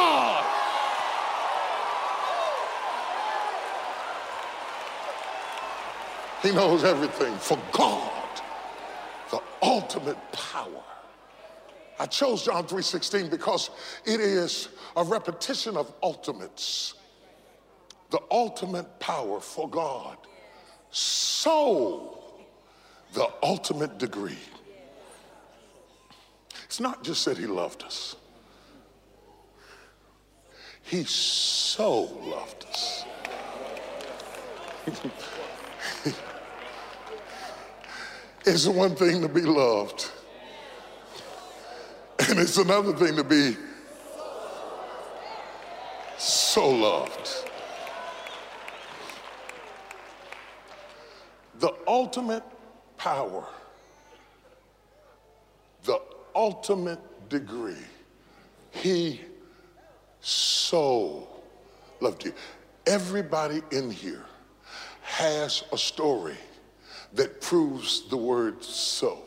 He 6.42 6.52
knows 6.52 6.84
everything. 6.84 7.36
For 7.38 7.60
God, 7.72 8.42
the 9.32 9.42
ultimate 9.62 10.18
power. 10.32 10.84
I 12.00 12.06
chose 12.06 12.44
John 12.44 12.66
3:16 12.66 13.30
because 13.30 13.70
it 14.06 14.22
is 14.22 14.70
a 14.96 15.04
repetition 15.04 15.76
of 15.76 15.94
ultimates. 16.02 16.94
The 18.10 18.22
ultimate 18.32 19.00
power 19.00 19.42
for 19.42 19.70
God. 19.70 20.18
So 20.92 22.24
the 23.14 23.30
ultimate 23.44 23.98
degree. 23.98 24.40
It's 26.64 26.80
not 26.80 27.04
just 27.04 27.26
that 27.26 27.38
he 27.38 27.48
loved 27.48 27.84
us. 27.84 28.16
He 30.84 31.04
so 31.04 32.02
loved 32.02 32.66
us. 32.66 33.04
It's 38.52 38.66
one 38.66 38.96
thing 38.96 39.22
to 39.22 39.30
be 39.30 39.42
loved, 39.42 40.10
and 42.28 42.40
it's 42.40 42.58
another 42.58 42.94
thing 42.94 43.16
to 43.16 43.24
be 43.24 43.56
so 46.18 46.68
loved. 46.68 47.30
The 51.60 51.72
ultimate 51.86 52.42
power, 52.98 53.46
the 55.84 56.02
ultimate 56.34 57.30
degree, 57.30 57.86
He 58.72 59.22
so 60.22 61.28
loved 62.02 62.26
you. 62.26 62.34
Everybody 62.88 63.62
in 63.72 63.92
here 63.92 64.26
has 65.04 65.64
a 65.72 65.78
story 65.78 66.38
that 67.14 67.42
proves 67.42 68.08
the 68.10 68.18
word 68.18 68.64
so. 68.64 69.24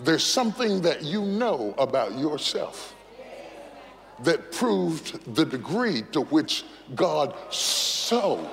There's 0.00 0.24
something 0.24 0.82
that 0.82 1.02
you 1.02 1.22
know 1.22 1.74
about 1.78 2.16
yourself 2.16 2.94
that 4.22 4.52
proved 4.52 5.34
the 5.34 5.44
degree 5.44 6.02
to 6.12 6.22
which 6.22 6.64
God 6.94 7.34
so. 7.50 8.48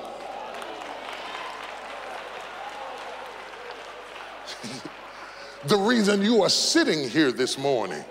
the 5.67 5.77
reason 5.77 6.21
you 6.21 6.43
are 6.43 6.49
sitting 6.49 7.09
here 7.09 7.31
this 7.31 7.57
morning 7.57 8.03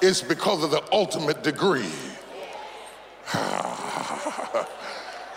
is 0.00 0.22
because 0.22 0.64
of 0.64 0.70
the 0.70 0.82
ultimate 0.92 1.42
degree. 1.42 1.92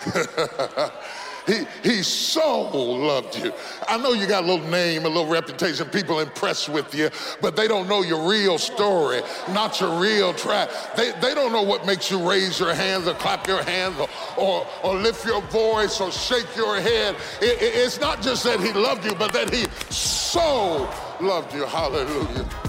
he, 1.46 1.66
he 1.82 2.02
so 2.02 2.70
loved 2.70 3.38
you. 3.38 3.52
I 3.88 3.96
know 3.98 4.12
you 4.12 4.26
got 4.26 4.44
a 4.44 4.46
little 4.46 4.68
name, 4.68 5.04
a 5.04 5.08
little 5.08 5.26
reputation, 5.26 5.88
people 5.88 6.20
impressed 6.20 6.68
with 6.68 6.94
you, 6.94 7.10
but 7.40 7.56
they 7.56 7.68
don't 7.68 7.88
know 7.88 8.02
your 8.02 8.28
real 8.28 8.58
story, 8.58 9.20
not 9.50 9.80
your 9.80 10.00
real 10.00 10.34
track. 10.34 10.68
They, 10.96 11.12
they 11.20 11.34
don't 11.34 11.52
know 11.52 11.62
what 11.62 11.86
makes 11.86 12.10
you 12.10 12.28
raise 12.28 12.58
your 12.58 12.74
hands 12.74 13.06
or 13.06 13.14
clap 13.14 13.46
your 13.46 13.62
hands 13.62 13.96
or, 13.98 14.08
or, 14.36 14.66
or 14.82 14.96
lift 14.96 15.24
your 15.24 15.42
voice 15.42 16.00
or 16.00 16.10
shake 16.10 16.56
your 16.56 16.80
head. 16.80 17.16
It, 17.40 17.62
it, 17.62 17.74
it's 17.74 18.00
not 18.00 18.22
just 18.22 18.44
that 18.44 18.60
he 18.60 18.72
loved 18.72 19.04
you, 19.04 19.14
but 19.14 19.32
that 19.32 19.52
he 19.52 19.66
so 19.90 20.90
loved 21.20 21.54
you. 21.54 21.64
Hallelujah. 21.64 22.65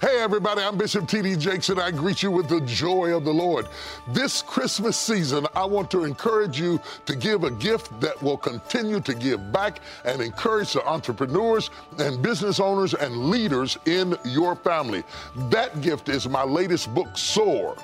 Hey, 0.00 0.20
everybody, 0.20 0.60
I'm 0.62 0.78
Bishop 0.78 1.08
T.D. 1.08 1.34
Jakes, 1.38 1.70
and 1.70 1.80
I 1.80 1.90
greet 1.90 2.22
you 2.22 2.30
with 2.30 2.48
the 2.48 2.60
joy 2.60 3.16
of 3.16 3.24
the 3.24 3.34
Lord. 3.34 3.66
This 4.06 4.42
Christmas 4.42 4.96
season, 4.96 5.44
I 5.56 5.64
want 5.64 5.90
to 5.90 6.04
encourage 6.04 6.60
you 6.60 6.80
to 7.04 7.16
give 7.16 7.42
a 7.42 7.50
gift 7.50 8.00
that 8.00 8.22
will 8.22 8.36
continue 8.36 9.00
to 9.00 9.12
give 9.12 9.50
back 9.50 9.80
and 10.04 10.22
encourage 10.22 10.72
the 10.72 10.86
entrepreneurs 10.86 11.70
and 11.98 12.22
business 12.22 12.60
owners 12.60 12.94
and 12.94 13.28
leaders 13.28 13.76
in 13.86 14.16
your 14.24 14.54
family. 14.54 15.02
That 15.50 15.80
gift 15.80 16.08
is 16.08 16.28
my 16.28 16.44
latest 16.44 16.94
book, 16.94 17.18
Soar. 17.18 17.76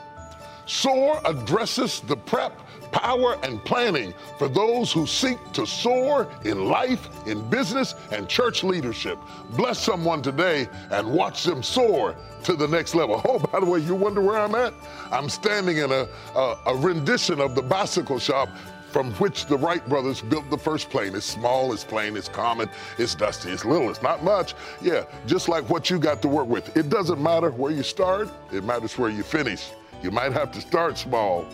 Soar 0.66 1.20
addresses 1.24 2.00
the 2.00 2.16
prep 2.16 2.60
power 2.94 3.36
and 3.42 3.62
planning 3.64 4.14
for 4.38 4.48
those 4.48 4.92
who 4.92 5.06
seek 5.06 5.38
to 5.52 5.66
soar 5.66 6.28
in 6.44 6.66
life, 6.66 7.08
in 7.26 7.48
business, 7.50 7.94
and 8.12 8.28
church 8.28 8.62
leadership. 8.62 9.18
Bless 9.50 9.80
someone 9.80 10.22
today 10.22 10.68
and 10.90 11.12
watch 11.12 11.42
them 11.42 11.62
soar 11.62 12.14
to 12.44 12.54
the 12.54 12.68
next 12.68 12.94
level. 12.94 13.20
Oh, 13.34 13.38
by 13.38 13.58
the 13.58 13.66
way, 13.66 13.80
you 13.80 13.94
wonder 13.94 14.20
where 14.20 14.38
I'm 14.38 14.54
at? 14.54 14.72
I'm 15.10 15.28
standing 15.28 15.78
in 15.78 15.90
a, 15.90 16.06
a, 16.36 16.56
a 16.66 16.76
rendition 16.76 17.40
of 17.40 17.54
the 17.54 17.62
bicycle 17.62 18.18
shop 18.18 18.48
from 18.92 19.12
which 19.14 19.46
the 19.46 19.56
Wright 19.56 19.84
brothers 19.88 20.20
built 20.20 20.48
the 20.50 20.58
first 20.58 20.88
plane. 20.88 21.16
It's 21.16 21.26
small, 21.26 21.72
it's 21.72 21.82
plain, 21.82 22.16
it's 22.16 22.28
common, 22.28 22.68
it's 22.96 23.16
dusty, 23.16 23.50
it's 23.50 23.64
little, 23.64 23.90
it's 23.90 24.02
not 24.02 24.22
much. 24.22 24.54
Yeah, 24.80 25.04
just 25.26 25.48
like 25.48 25.68
what 25.68 25.90
you 25.90 25.98
got 25.98 26.22
to 26.22 26.28
work 26.28 26.46
with. 26.46 26.76
It 26.76 26.90
doesn't 26.90 27.20
matter 27.20 27.50
where 27.50 27.72
you 27.72 27.82
start, 27.82 28.28
it 28.52 28.62
matters 28.62 28.96
where 28.96 29.10
you 29.10 29.24
finish. 29.24 29.72
You 30.04 30.10
might 30.10 30.34
have 30.34 30.52
to 30.52 30.60
start 30.60 30.98
small, 30.98 31.46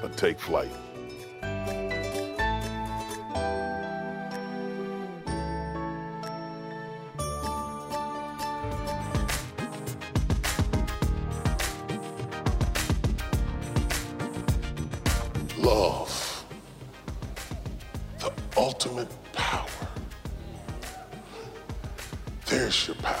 but 0.00 0.16
take 0.16 0.40
flight. 0.40 0.72
Love, 15.56 16.44
the 18.18 18.32
ultimate 18.56 19.06
power. 19.32 19.68
There's 22.46 22.88
your 22.88 22.96
power. 22.96 23.16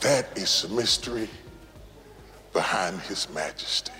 That 0.00 0.36
is 0.36 0.60
the 0.60 0.68
mystery 0.68 1.30
behind 2.58 2.98
his 3.02 3.32
majesty. 3.32 3.92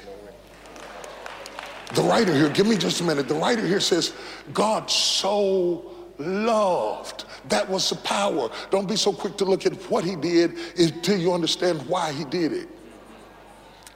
The 1.94 2.02
writer 2.02 2.34
here, 2.34 2.48
give 2.48 2.66
me 2.66 2.76
just 2.76 3.00
a 3.00 3.04
minute. 3.04 3.28
The 3.28 3.36
writer 3.36 3.64
here 3.64 3.78
says, 3.78 4.12
God 4.52 4.90
so 4.90 5.94
loved. 6.18 7.24
That 7.50 7.70
was 7.70 7.88
the 7.88 7.94
power. 7.98 8.50
Don't 8.70 8.88
be 8.88 8.96
so 8.96 9.12
quick 9.12 9.36
to 9.36 9.44
look 9.44 9.64
at 9.64 9.74
what 9.88 10.04
he 10.04 10.16
did 10.16 10.58
until 10.76 11.20
you 11.20 11.32
understand 11.32 11.80
why 11.86 12.10
he 12.12 12.24
did 12.24 12.52
it. 12.52 12.68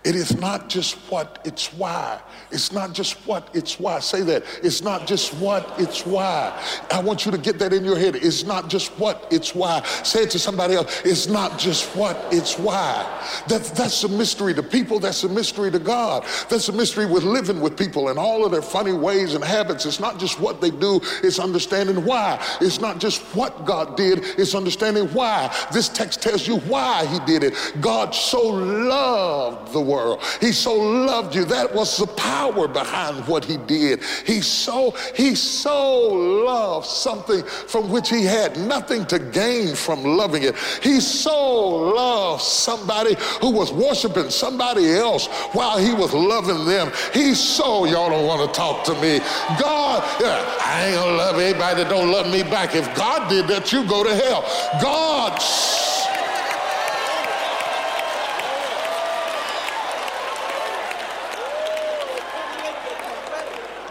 It 0.04 0.16
is 0.16 0.36
not 0.36 0.68
just 0.68 0.96
what, 1.10 1.40
it's 1.44 1.72
why. 1.72 2.20
It's 2.50 2.72
not 2.72 2.92
just 2.92 3.14
what, 3.24 3.48
it's 3.54 3.78
why. 3.78 4.00
Say 4.00 4.22
that. 4.22 4.42
It's 4.60 4.82
not 4.82 5.06
just 5.06 5.32
what, 5.34 5.72
it's 5.78 6.04
why. 6.04 6.60
I 6.90 7.00
want 7.00 7.24
you 7.24 7.30
to 7.30 7.38
get 7.38 7.60
that 7.60 7.72
in 7.72 7.84
your 7.84 7.96
head. 7.96 8.16
It's 8.16 8.42
not 8.42 8.68
just 8.68 8.90
what, 8.98 9.28
it's 9.30 9.54
why. 9.54 9.82
Say 10.02 10.24
it 10.24 10.30
to 10.30 10.40
somebody 10.40 10.74
else. 10.74 11.02
It's 11.04 11.28
not 11.28 11.56
just 11.56 11.94
what, 11.94 12.18
it's 12.32 12.58
why. 12.58 13.06
That, 13.46 13.62
that's 13.76 14.02
a 14.02 14.08
mystery 14.08 14.54
to 14.54 14.62
people. 14.62 14.98
That's 14.98 15.22
a 15.22 15.28
mystery 15.28 15.70
to 15.70 15.78
God. 15.78 16.24
That's 16.48 16.68
a 16.68 16.72
mystery 16.72 17.06
with 17.06 17.22
living 17.22 17.60
with 17.60 17.78
people 17.78 18.08
and 18.08 18.18
all 18.18 18.44
of 18.44 18.50
their 18.50 18.60
funny 18.60 18.92
ways 18.92 19.34
and 19.34 19.44
habits. 19.44 19.86
It's 19.86 20.00
not 20.00 20.18
just 20.18 20.40
what 20.40 20.60
they 20.60 20.70
do, 20.70 21.00
it's 21.22 21.38
understanding 21.38 22.04
why. 22.04 22.44
It's 22.60 22.80
not 22.80 22.98
just 22.98 23.22
what 23.36 23.64
God 23.64 23.96
did, 23.96 24.18
it's 24.36 24.56
understanding 24.56 25.06
why. 25.14 25.54
This 25.72 25.88
text 25.88 26.22
tells 26.22 26.48
you 26.48 26.56
why 26.58 27.06
he 27.06 27.20
did 27.20 27.44
it. 27.44 27.54
God 27.80 28.16
so 28.16 28.42
loved 28.48 29.72
the 29.72 29.80
world. 29.80 29.91
He 30.40 30.52
so 30.52 30.74
loved 30.74 31.34
you. 31.34 31.44
That 31.44 31.74
was 31.74 31.96
the 31.96 32.06
power 32.06 32.68
behind 32.68 33.26
what 33.26 33.44
he 33.44 33.56
did. 33.58 34.02
He 34.26 34.40
so, 34.40 34.92
he 35.14 35.34
so 35.34 36.08
loved 36.08 36.86
something 36.86 37.42
from 37.44 37.90
which 37.90 38.08
he 38.08 38.24
had 38.24 38.56
nothing 38.58 39.06
to 39.06 39.18
gain 39.18 39.74
from 39.74 40.04
loving 40.04 40.44
it. 40.44 40.56
He 40.82 41.00
so 41.00 41.66
loved 41.94 42.42
somebody 42.42 43.16
who 43.40 43.50
was 43.50 43.72
worshiping 43.72 44.30
somebody 44.30 44.92
else 44.92 45.26
while 45.52 45.78
he 45.78 45.92
was 45.92 46.12
loving 46.12 46.64
them. 46.64 46.90
He 47.12 47.34
so, 47.34 47.84
y'all 47.84 48.10
don't 48.10 48.26
want 48.26 48.52
to 48.52 48.58
talk 48.58 48.84
to 48.84 48.94
me. 48.94 49.18
God, 49.60 50.02
yeah, 50.20 50.58
I 50.60 50.86
ain't 50.86 50.96
gonna 50.96 51.16
love 51.16 51.38
anybody 51.38 51.82
that 51.82 51.90
don't 51.90 52.10
love 52.10 52.30
me 52.30 52.42
back. 52.42 52.74
If 52.74 52.94
God 52.96 53.28
did 53.28 53.46
that, 53.48 53.72
you 53.72 53.86
go 53.86 54.04
to 54.04 54.14
hell. 54.14 54.42
God 54.80 55.40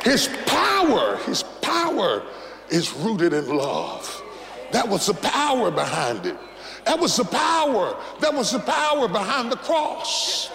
His 0.04 0.30
power, 0.46 1.18
his 1.26 1.44
power 1.62 2.24
is 2.70 2.94
rooted 2.94 3.34
in 3.34 3.48
love. 3.56 4.24
That 4.72 4.88
was 4.88 5.06
the 5.06 5.14
power 5.14 5.70
behind 5.70 6.26
it. 6.26 6.38
That 6.86 7.00
was 7.00 7.16
the 7.16 7.26
power. 7.26 7.96
That 8.20 8.34
was 8.34 8.52
the 8.52 8.60
power 8.60 9.08
behind 9.08 9.52
the 9.52 9.58
cross. 9.58 10.52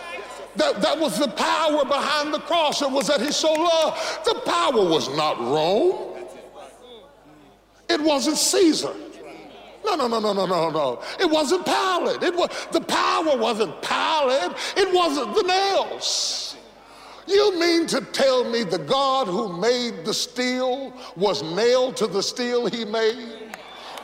That, 0.57 0.81
that 0.81 0.99
was 0.99 1.19
the 1.19 1.29
power 1.29 1.85
behind 1.85 2.33
the 2.33 2.41
cross. 2.41 2.83
It 2.83 2.91
was 2.91 3.07
that 3.09 3.21
he 3.21 3.31
so 3.31 3.53
loved. 3.53 4.25
The 4.25 4.41
power 4.47 4.89
was 4.89 5.15
not 5.17 5.39
Rome. 5.39 6.15
It 7.89 8.01
wasn't 8.01 8.39
Caesar. 8.39 8.95
No, 9.85 9.95
no, 9.95 10.09
no, 10.09 10.19
no, 10.19 10.33
no, 10.33 10.47
no, 10.47 10.71
no. 10.71 11.03
It 11.21 11.31
wasn't 11.31 11.65
Pilate. 11.65 12.23
It 12.23 12.35
was 12.35 12.51
the 12.73 12.81
power 12.81 13.37
wasn't 13.37 13.81
Pilate. 13.83 14.53
It 14.77 14.93
wasn't 14.93 15.35
the 15.35 15.43
nails. 15.43 16.46
You 17.27 17.59
mean 17.59 17.87
to 17.89 18.01
tell 18.01 18.45
me 18.45 18.63
the 18.63 18.79
God 18.79 19.27
who 19.27 19.59
made 19.59 20.05
the 20.05 20.15
steel 20.15 20.93
was 21.17 21.43
nailed 21.43 21.97
to 21.99 22.07
the 22.07 22.23
steel 22.23 22.67
he 22.67 22.85
made? 22.85 23.47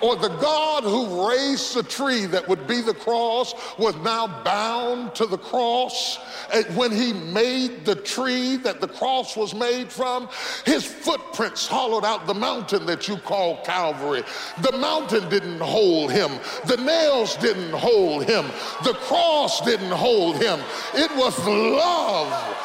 Or 0.02 0.16
the 0.16 0.30
God 0.30 0.82
who 0.82 1.28
raised 1.28 1.76
the 1.76 1.84
tree 1.84 2.26
that 2.26 2.48
would 2.48 2.66
be 2.66 2.80
the 2.80 2.92
cross 2.92 3.54
was 3.78 3.94
now 3.96 4.42
bound 4.42 5.14
to 5.14 5.26
the 5.26 5.38
cross? 5.38 6.18
And 6.52 6.66
when 6.76 6.90
he 6.90 7.12
made 7.12 7.84
the 7.84 7.94
tree 7.94 8.56
that 8.56 8.80
the 8.80 8.88
cross 8.88 9.36
was 9.36 9.54
made 9.54 9.92
from, 9.92 10.28
his 10.66 10.84
footprints 10.84 11.68
hollowed 11.68 12.04
out 12.04 12.26
the 12.26 12.34
mountain 12.34 12.84
that 12.86 13.06
you 13.06 13.16
call 13.18 13.62
Calvary. 13.62 14.24
The 14.62 14.76
mountain 14.76 15.28
didn't 15.28 15.60
hold 15.60 16.10
him, 16.10 16.32
the 16.66 16.78
nails 16.78 17.36
didn't 17.36 17.70
hold 17.70 18.24
him, 18.24 18.46
the 18.82 18.94
cross 18.94 19.60
didn't 19.60 19.92
hold 19.92 20.34
him. 20.34 20.58
It 20.94 21.14
was 21.16 21.38
love 21.46 22.56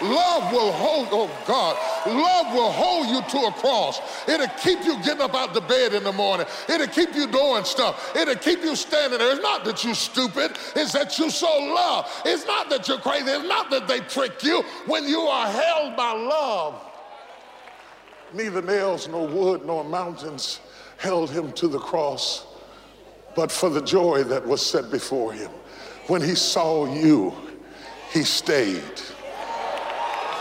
Love 0.00 0.52
will 0.52 0.70
hold, 0.72 1.08
oh 1.10 1.30
God, 1.44 1.76
love 2.06 2.54
will 2.54 2.70
hold 2.70 3.08
you 3.08 3.20
to 3.20 3.46
a 3.48 3.52
cross. 3.52 4.00
It'll 4.28 4.46
keep 4.62 4.84
you 4.84 4.96
getting 5.02 5.22
up 5.22 5.34
out 5.34 5.54
the 5.54 5.60
bed 5.60 5.92
in 5.92 6.04
the 6.04 6.12
morning. 6.12 6.46
It'll 6.68 6.86
keep 6.86 7.14
you 7.14 7.26
doing 7.26 7.64
stuff. 7.64 8.14
It'll 8.14 8.36
keep 8.36 8.62
you 8.62 8.76
standing 8.76 9.18
there. 9.18 9.32
It's 9.32 9.42
not 9.42 9.64
that 9.64 9.82
you're 9.82 9.94
stupid, 9.94 10.52
it's 10.76 10.92
that 10.92 11.18
you 11.18 11.30
so 11.30 11.46
love. 11.46 12.08
It's 12.24 12.46
not 12.46 12.70
that 12.70 12.86
you're 12.86 12.98
crazy, 12.98 13.26
it's 13.26 13.48
not 13.48 13.70
that 13.70 13.88
they 13.88 14.00
trick 14.00 14.42
you. 14.44 14.62
When 14.86 15.04
you 15.08 15.20
are 15.20 15.48
held 15.48 15.96
by 15.96 16.12
love, 16.12 16.80
neither 18.32 18.62
nails 18.62 19.08
nor 19.08 19.26
wood 19.26 19.66
nor 19.66 19.82
mountains 19.82 20.60
held 20.98 21.30
him 21.30 21.50
to 21.52 21.66
the 21.66 21.78
cross, 21.78 22.46
but 23.34 23.50
for 23.50 23.68
the 23.68 23.82
joy 23.82 24.22
that 24.24 24.46
was 24.46 24.64
set 24.64 24.90
before 24.92 25.32
him. 25.32 25.50
When 26.06 26.22
he 26.22 26.34
saw 26.36 26.86
you, 26.86 27.34
he 28.12 28.22
stayed. 28.22 28.82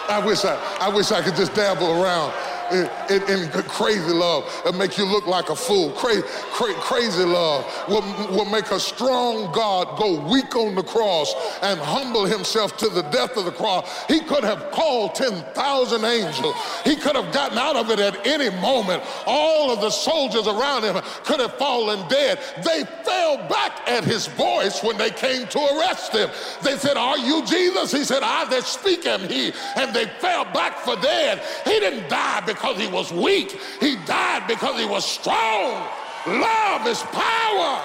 I 0.10 0.20
wish 0.26 0.46
I, 0.46 0.56
I 0.80 0.90
wish 0.90 1.12
I 1.12 1.22
could 1.22 1.36
just 1.36 1.54
dabble 1.54 2.02
around 2.02 2.34
in, 2.72 2.90
in, 3.10 3.44
in 3.44 3.50
crazy 3.64 4.14
love 4.14 4.50
and 4.66 4.78
make 4.78 4.98
you 4.98 5.06
look 5.06 5.28
like 5.28 5.50
a 5.50 5.56
fool. 5.56 5.92
Cra- 5.92 6.22
cra- 6.22 6.74
crazy 6.76 7.24
love 7.24 7.66
will, 7.88 8.02
will 8.36 8.46
make 8.46 8.70
a 8.72 8.80
strong 8.80 9.52
God 9.52 9.98
go 9.98 10.20
weak 10.30 10.56
on 10.56 10.76
the 10.76 10.84
cross 10.84 11.34
and 11.62 11.80
humble 11.80 12.26
himself 12.26 12.78
to 12.78 12.90
the 12.90 13.04
death 13.04 13.38
of 13.38 13.46
the 13.46 13.52
cross. 13.52 14.06
He 14.08 14.20
could 14.20 14.44
have 14.44 14.72
called 14.72 15.16
10,000 15.16 16.06
angels. 16.06 16.56
He 16.84 16.96
could 16.96 17.16
have 17.16 17.34
gotten 17.34 17.58
out 17.58 17.76
of 17.76 17.90
it 17.90 18.00
at 18.00 18.26
any 18.28 18.50
moment. 18.62 19.04
All 19.26 19.72
of 19.72 19.82
the 19.82 19.90
soldiers 19.90 20.48
around 20.48 20.84
him 20.84 21.02
could 21.24 21.40
have 21.40 21.54
fallen 21.56 22.08
dead. 22.10 22.40
They 22.64 22.84
fell 23.04 23.38
back 23.48 23.88
at 23.88 24.04
his 24.04 24.28
voice 24.28 24.84
when 24.84 24.98
they 24.98 25.10
came 25.10 25.48
to 25.48 25.60
arrest 25.60 26.14
him. 26.14 26.30
They 26.64 26.78
said, 26.78 26.98
Are 26.98 27.18
you 27.18 27.46
Jesus? 27.46 27.92
He 27.92 28.04
said, 28.04 28.24
I 28.24 28.46
that 28.50 28.64
speak 28.64 29.06
am 29.06 29.22
he. 29.22 29.54
And 29.76 29.94
they 29.94 30.06
fell 30.20 30.46
back 30.46 30.80
for 30.80 30.96
dead. 30.98 31.42
He 31.66 31.80
didn't 31.80 32.10
die 32.10 32.42
because 32.46 32.57
because 32.58 32.78
he 32.78 32.88
was 32.88 33.12
weak. 33.14 33.60
He 33.80 33.96
died 34.06 34.48
because 34.48 34.80
he 34.80 34.86
was 34.86 35.06
strong. 35.06 35.88
Love 36.26 36.88
is 36.88 37.04
power. 37.04 37.82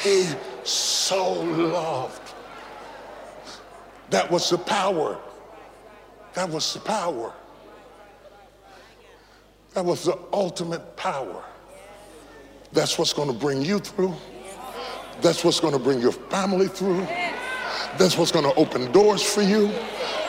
He 0.00 0.26
so 0.62 1.32
loved. 1.42 2.22
That 4.10 4.30
was 4.30 4.48
the 4.48 4.58
power. 4.58 5.18
That 6.34 6.48
was 6.48 6.74
the 6.74 6.80
power. 6.80 7.32
That 9.74 9.84
was 9.84 10.04
the 10.04 10.18
ultimate 10.32 10.96
power. 10.96 11.44
That's 12.72 12.98
what's 12.98 13.12
going 13.12 13.28
to 13.28 13.34
bring 13.34 13.62
you 13.62 13.78
through. 13.78 14.14
That's 15.20 15.44
what's 15.44 15.60
going 15.60 15.72
to 15.72 15.78
bring 15.78 16.00
your 16.00 16.12
family 16.12 16.68
through. 16.68 17.06
That's 17.98 18.18
what's 18.18 18.32
going 18.32 18.44
to 18.44 18.54
open 18.54 18.92
doors 18.92 19.22
for 19.22 19.42
you. 19.42 19.68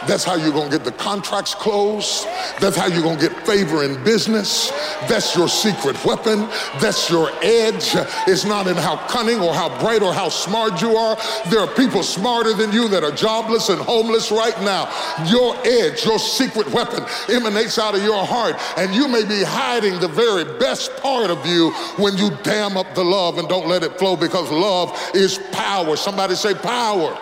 That's 0.07 0.23
how 0.23 0.35
you're 0.35 0.51
going 0.51 0.69
to 0.71 0.77
get 0.77 0.85
the 0.85 0.91
contracts 0.93 1.53
closed. 1.53 2.25
That's 2.59 2.77
how 2.77 2.87
you're 2.87 3.01
going 3.01 3.19
to 3.19 3.29
get 3.29 3.45
favor 3.45 3.83
in 3.83 4.01
business. 4.03 4.69
That's 5.07 5.35
your 5.35 5.49
secret 5.49 6.03
weapon. 6.05 6.47
That's 6.79 7.09
your 7.09 7.29
edge. 7.41 7.91
It's 8.25 8.45
not 8.45 8.67
in 8.67 8.75
how 8.75 8.97
cunning 9.07 9.41
or 9.41 9.53
how 9.53 9.67
bright 9.79 10.01
or 10.01 10.13
how 10.13 10.29
smart 10.29 10.81
you 10.81 10.95
are. 10.95 11.17
There 11.49 11.59
are 11.59 11.67
people 11.75 12.03
smarter 12.03 12.53
than 12.53 12.71
you 12.71 12.87
that 12.89 13.03
are 13.03 13.11
jobless 13.11 13.69
and 13.69 13.81
homeless 13.81 14.31
right 14.31 14.57
now. 14.61 14.85
Your 15.27 15.55
edge, 15.65 16.05
your 16.05 16.19
secret 16.19 16.71
weapon 16.71 17.03
emanates 17.29 17.77
out 17.77 17.95
of 17.95 18.03
your 18.03 18.25
heart. 18.25 18.55
And 18.77 18.95
you 18.95 19.07
may 19.07 19.25
be 19.25 19.43
hiding 19.43 19.99
the 19.99 20.07
very 20.07 20.45
best 20.57 20.95
part 20.97 21.29
of 21.29 21.45
you 21.45 21.71
when 21.97 22.15
you 22.17 22.31
dam 22.43 22.77
up 22.77 22.93
the 22.95 23.03
love 23.03 23.39
and 23.39 23.49
don't 23.49 23.67
let 23.67 23.83
it 23.83 23.99
flow 23.99 24.15
because 24.15 24.49
love 24.51 24.97
is 25.13 25.39
power. 25.51 25.97
Somebody 25.97 26.35
say 26.35 26.53
power. 26.53 27.17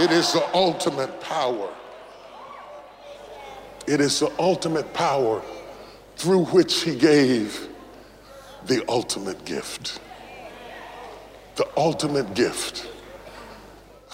It 0.00 0.12
is 0.12 0.32
the 0.32 0.42
ultimate 0.54 1.20
power. 1.20 1.68
It 3.86 4.00
is 4.00 4.18
the 4.18 4.32
ultimate 4.38 4.94
power 4.94 5.42
through 6.16 6.46
which 6.46 6.82
he 6.82 6.96
gave 6.96 7.68
the 8.64 8.82
ultimate 8.88 9.44
gift. 9.44 10.00
The 11.56 11.68
ultimate 11.76 12.32
gift. 12.32 12.88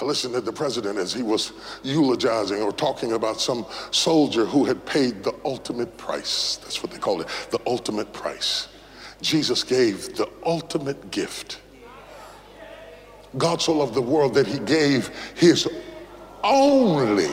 I 0.00 0.04
listened 0.04 0.34
to 0.34 0.40
the 0.40 0.52
president 0.52 0.98
as 0.98 1.12
he 1.12 1.22
was 1.22 1.52
eulogizing 1.84 2.60
or 2.62 2.72
talking 2.72 3.12
about 3.12 3.40
some 3.40 3.64
soldier 3.92 4.44
who 4.44 4.64
had 4.64 4.84
paid 4.86 5.22
the 5.22 5.36
ultimate 5.44 5.96
price. 5.96 6.56
That's 6.56 6.82
what 6.82 6.90
they 6.90 6.98
call 6.98 7.20
it, 7.20 7.28
the 7.52 7.60
ultimate 7.64 8.12
price. 8.12 8.66
Jesus 9.22 9.62
gave 9.62 10.16
the 10.16 10.28
ultimate 10.44 11.12
gift 11.12 11.60
God 13.38 13.60
so 13.60 13.72
loved 13.72 13.94
the 13.94 14.02
world 14.02 14.34
that 14.34 14.46
he 14.46 14.58
gave 14.60 15.08
his 15.34 15.68
only 16.42 17.30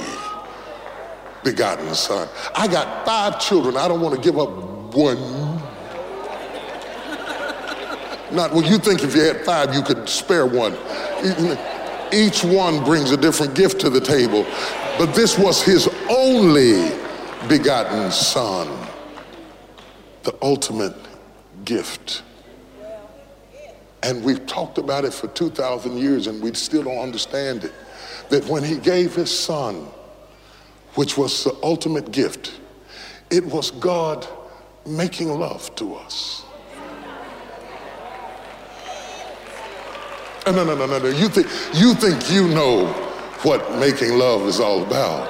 begotten 1.43 1.93
son. 1.93 2.27
I 2.55 2.67
got 2.67 3.05
five 3.05 3.39
children. 3.39 3.77
I 3.77 3.87
don't 3.87 4.01
want 4.01 4.15
to 4.15 4.21
give 4.21 4.37
up 4.37 4.49
one. 4.93 5.61
Not 8.31 8.51
well, 8.51 8.63
you 8.63 8.79
think 8.79 9.03
if 9.03 9.15
you 9.15 9.21
had 9.21 9.45
five, 9.45 9.75
you 9.75 9.83
could 9.83 10.09
spare 10.09 10.45
one. 10.45 10.75
Each 12.11 12.43
one 12.43 12.83
brings 12.83 13.11
a 13.11 13.17
different 13.17 13.53
gift 13.53 13.79
to 13.81 13.89
the 13.89 14.01
table. 14.01 14.45
But 14.97 15.13
this 15.13 15.37
was 15.37 15.61
his 15.61 15.87
only 16.09 16.91
begotten 17.47 18.11
son, 18.11 18.67
the 20.23 20.35
ultimate 20.41 20.95
gift. 21.65 22.23
And 24.03 24.23
we've 24.23 24.45
talked 24.45 24.77
about 24.77 25.05
it 25.05 25.13
for 25.13 25.27
2,000 25.29 25.97
years 25.97 26.27
and 26.27 26.43
we 26.43 26.53
still 26.53 26.83
don't 26.83 26.99
understand 26.99 27.63
it. 27.63 27.71
That 28.29 28.45
when 28.45 28.63
he 28.63 28.77
gave 28.77 29.15
his 29.15 29.37
son, 29.37 29.87
which 30.95 31.17
was 31.17 31.45
the 31.45 31.55
ultimate 31.63 32.11
gift, 32.11 32.59
it 33.29 33.45
was 33.45 33.71
God 33.71 34.27
making 34.85 35.29
love 35.29 35.73
to 35.77 35.95
us. 35.95 36.43
No, 40.45 40.51
no, 40.51 40.75
no, 40.75 40.85
no, 40.85 40.99
no. 40.99 41.07
You 41.07 41.29
think 41.29 41.47
you 41.73 41.93
think 41.93 42.29
you 42.29 42.49
know 42.49 42.87
what 43.43 43.77
making 43.79 44.17
love 44.17 44.41
is 44.41 44.59
all 44.59 44.83
about. 44.83 45.29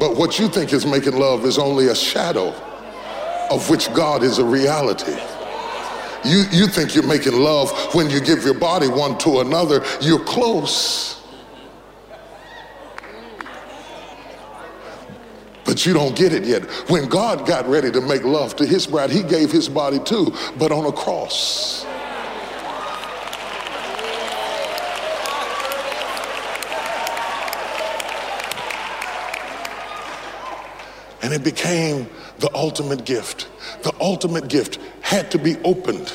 But 0.00 0.16
what 0.16 0.40
you 0.40 0.48
think 0.48 0.72
is 0.72 0.84
making 0.84 1.16
love 1.16 1.44
is 1.44 1.56
only 1.56 1.86
a 1.86 1.94
shadow 1.94 2.48
of 3.48 3.70
which 3.70 3.92
God 3.94 4.24
is 4.24 4.38
a 4.38 4.44
reality. 4.44 5.16
You, 6.24 6.44
you 6.50 6.66
think 6.66 6.94
you're 6.94 7.06
making 7.06 7.38
love 7.38 7.70
when 7.94 8.08
you 8.08 8.20
give 8.20 8.44
your 8.44 8.54
body 8.54 8.88
one 8.88 9.18
to 9.18 9.40
another. 9.40 9.84
You're 10.00 10.24
close. 10.24 11.22
But 15.64 15.84
you 15.84 15.92
don't 15.92 16.16
get 16.16 16.32
it 16.32 16.44
yet. 16.44 16.64
When 16.88 17.08
God 17.08 17.46
got 17.46 17.68
ready 17.68 17.90
to 17.90 18.00
make 18.00 18.22
love 18.24 18.56
to 18.56 18.66
his 18.66 18.86
bride, 18.86 19.10
he 19.10 19.22
gave 19.22 19.50
his 19.50 19.68
body 19.68 19.98
too, 19.98 20.32
but 20.58 20.72
on 20.72 20.86
a 20.86 20.92
cross. 20.92 21.84
And 31.22 31.32
it 31.32 31.42
became 31.42 32.08
the 32.38 32.50
ultimate 32.54 33.04
gift. 33.06 33.48
The 33.82 33.92
ultimate 33.98 34.48
gift 34.48 34.78
had 35.04 35.30
to 35.30 35.38
be 35.38 35.56
opened 35.64 36.10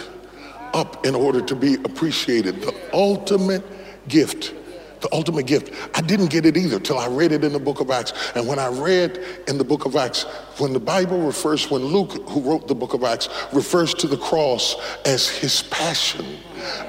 up 0.73 1.05
in 1.05 1.13
order 1.13 1.41
to 1.41 1.55
be 1.55 1.75
appreciated. 1.75 2.59
The 2.61 2.75
ultimate 2.91 3.63
gift 4.07 4.55
the 5.01 5.09
ultimate 5.13 5.45
gift. 5.45 5.73
I 5.95 6.01
didn't 6.01 6.27
get 6.27 6.45
it 6.45 6.57
either 6.57 6.79
till 6.79 6.97
I 6.97 7.07
read 7.07 7.31
it 7.31 7.43
in 7.43 7.53
the 7.53 7.59
book 7.59 7.79
of 7.79 7.89
Acts. 7.89 8.31
And 8.35 8.47
when 8.47 8.59
I 8.59 8.67
read 8.67 9.19
in 9.47 9.57
the 9.57 9.63
book 9.63 9.85
of 9.85 9.95
Acts, 9.95 10.23
when 10.57 10.73
the 10.73 10.79
Bible 10.79 11.19
refers, 11.19 11.69
when 11.71 11.83
Luke, 11.83 12.29
who 12.29 12.41
wrote 12.41 12.67
the 12.67 12.75
book 12.75 12.93
of 12.93 13.03
Acts, 13.03 13.29
refers 13.53 13.93
to 13.95 14.07
the 14.07 14.17
cross 14.17 14.75
as 15.05 15.29
his 15.29 15.63
passion, 15.63 16.25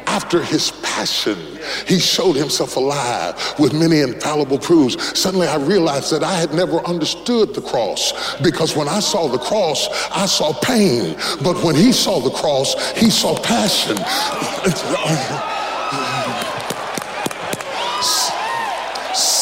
after 0.07 0.43
his 0.43 0.73
passion, 0.83 1.39
he 1.87 2.01
showed 2.01 2.35
himself 2.35 2.77
alive 2.77 3.55
with 3.59 3.73
many 3.73 4.01
infallible 4.01 4.59
proofs. 4.59 5.19
Suddenly 5.19 5.47
I 5.47 5.57
realized 5.57 6.13
that 6.13 6.25
I 6.25 6.35
had 6.35 6.53
never 6.53 6.85
understood 6.87 7.55
the 7.55 7.63
cross 7.63 8.37
because 8.43 8.75
when 8.77 8.89
I 8.89 9.01
saw 9.01 9.29
the 9.29 9.39
cross, 9.39 9.89
I 10.11 10.27
saw 10.27 10.53
pain. 10.53 11.17
But 11.43 11.63
when 11.63 11.77
he 11.77 11.93
saw 11.93 12.21
the 12.21 12.31
cross, 12.31 12.93
he 12.93 13.11
saw 13.11 13.41
passion. 13.41 13.97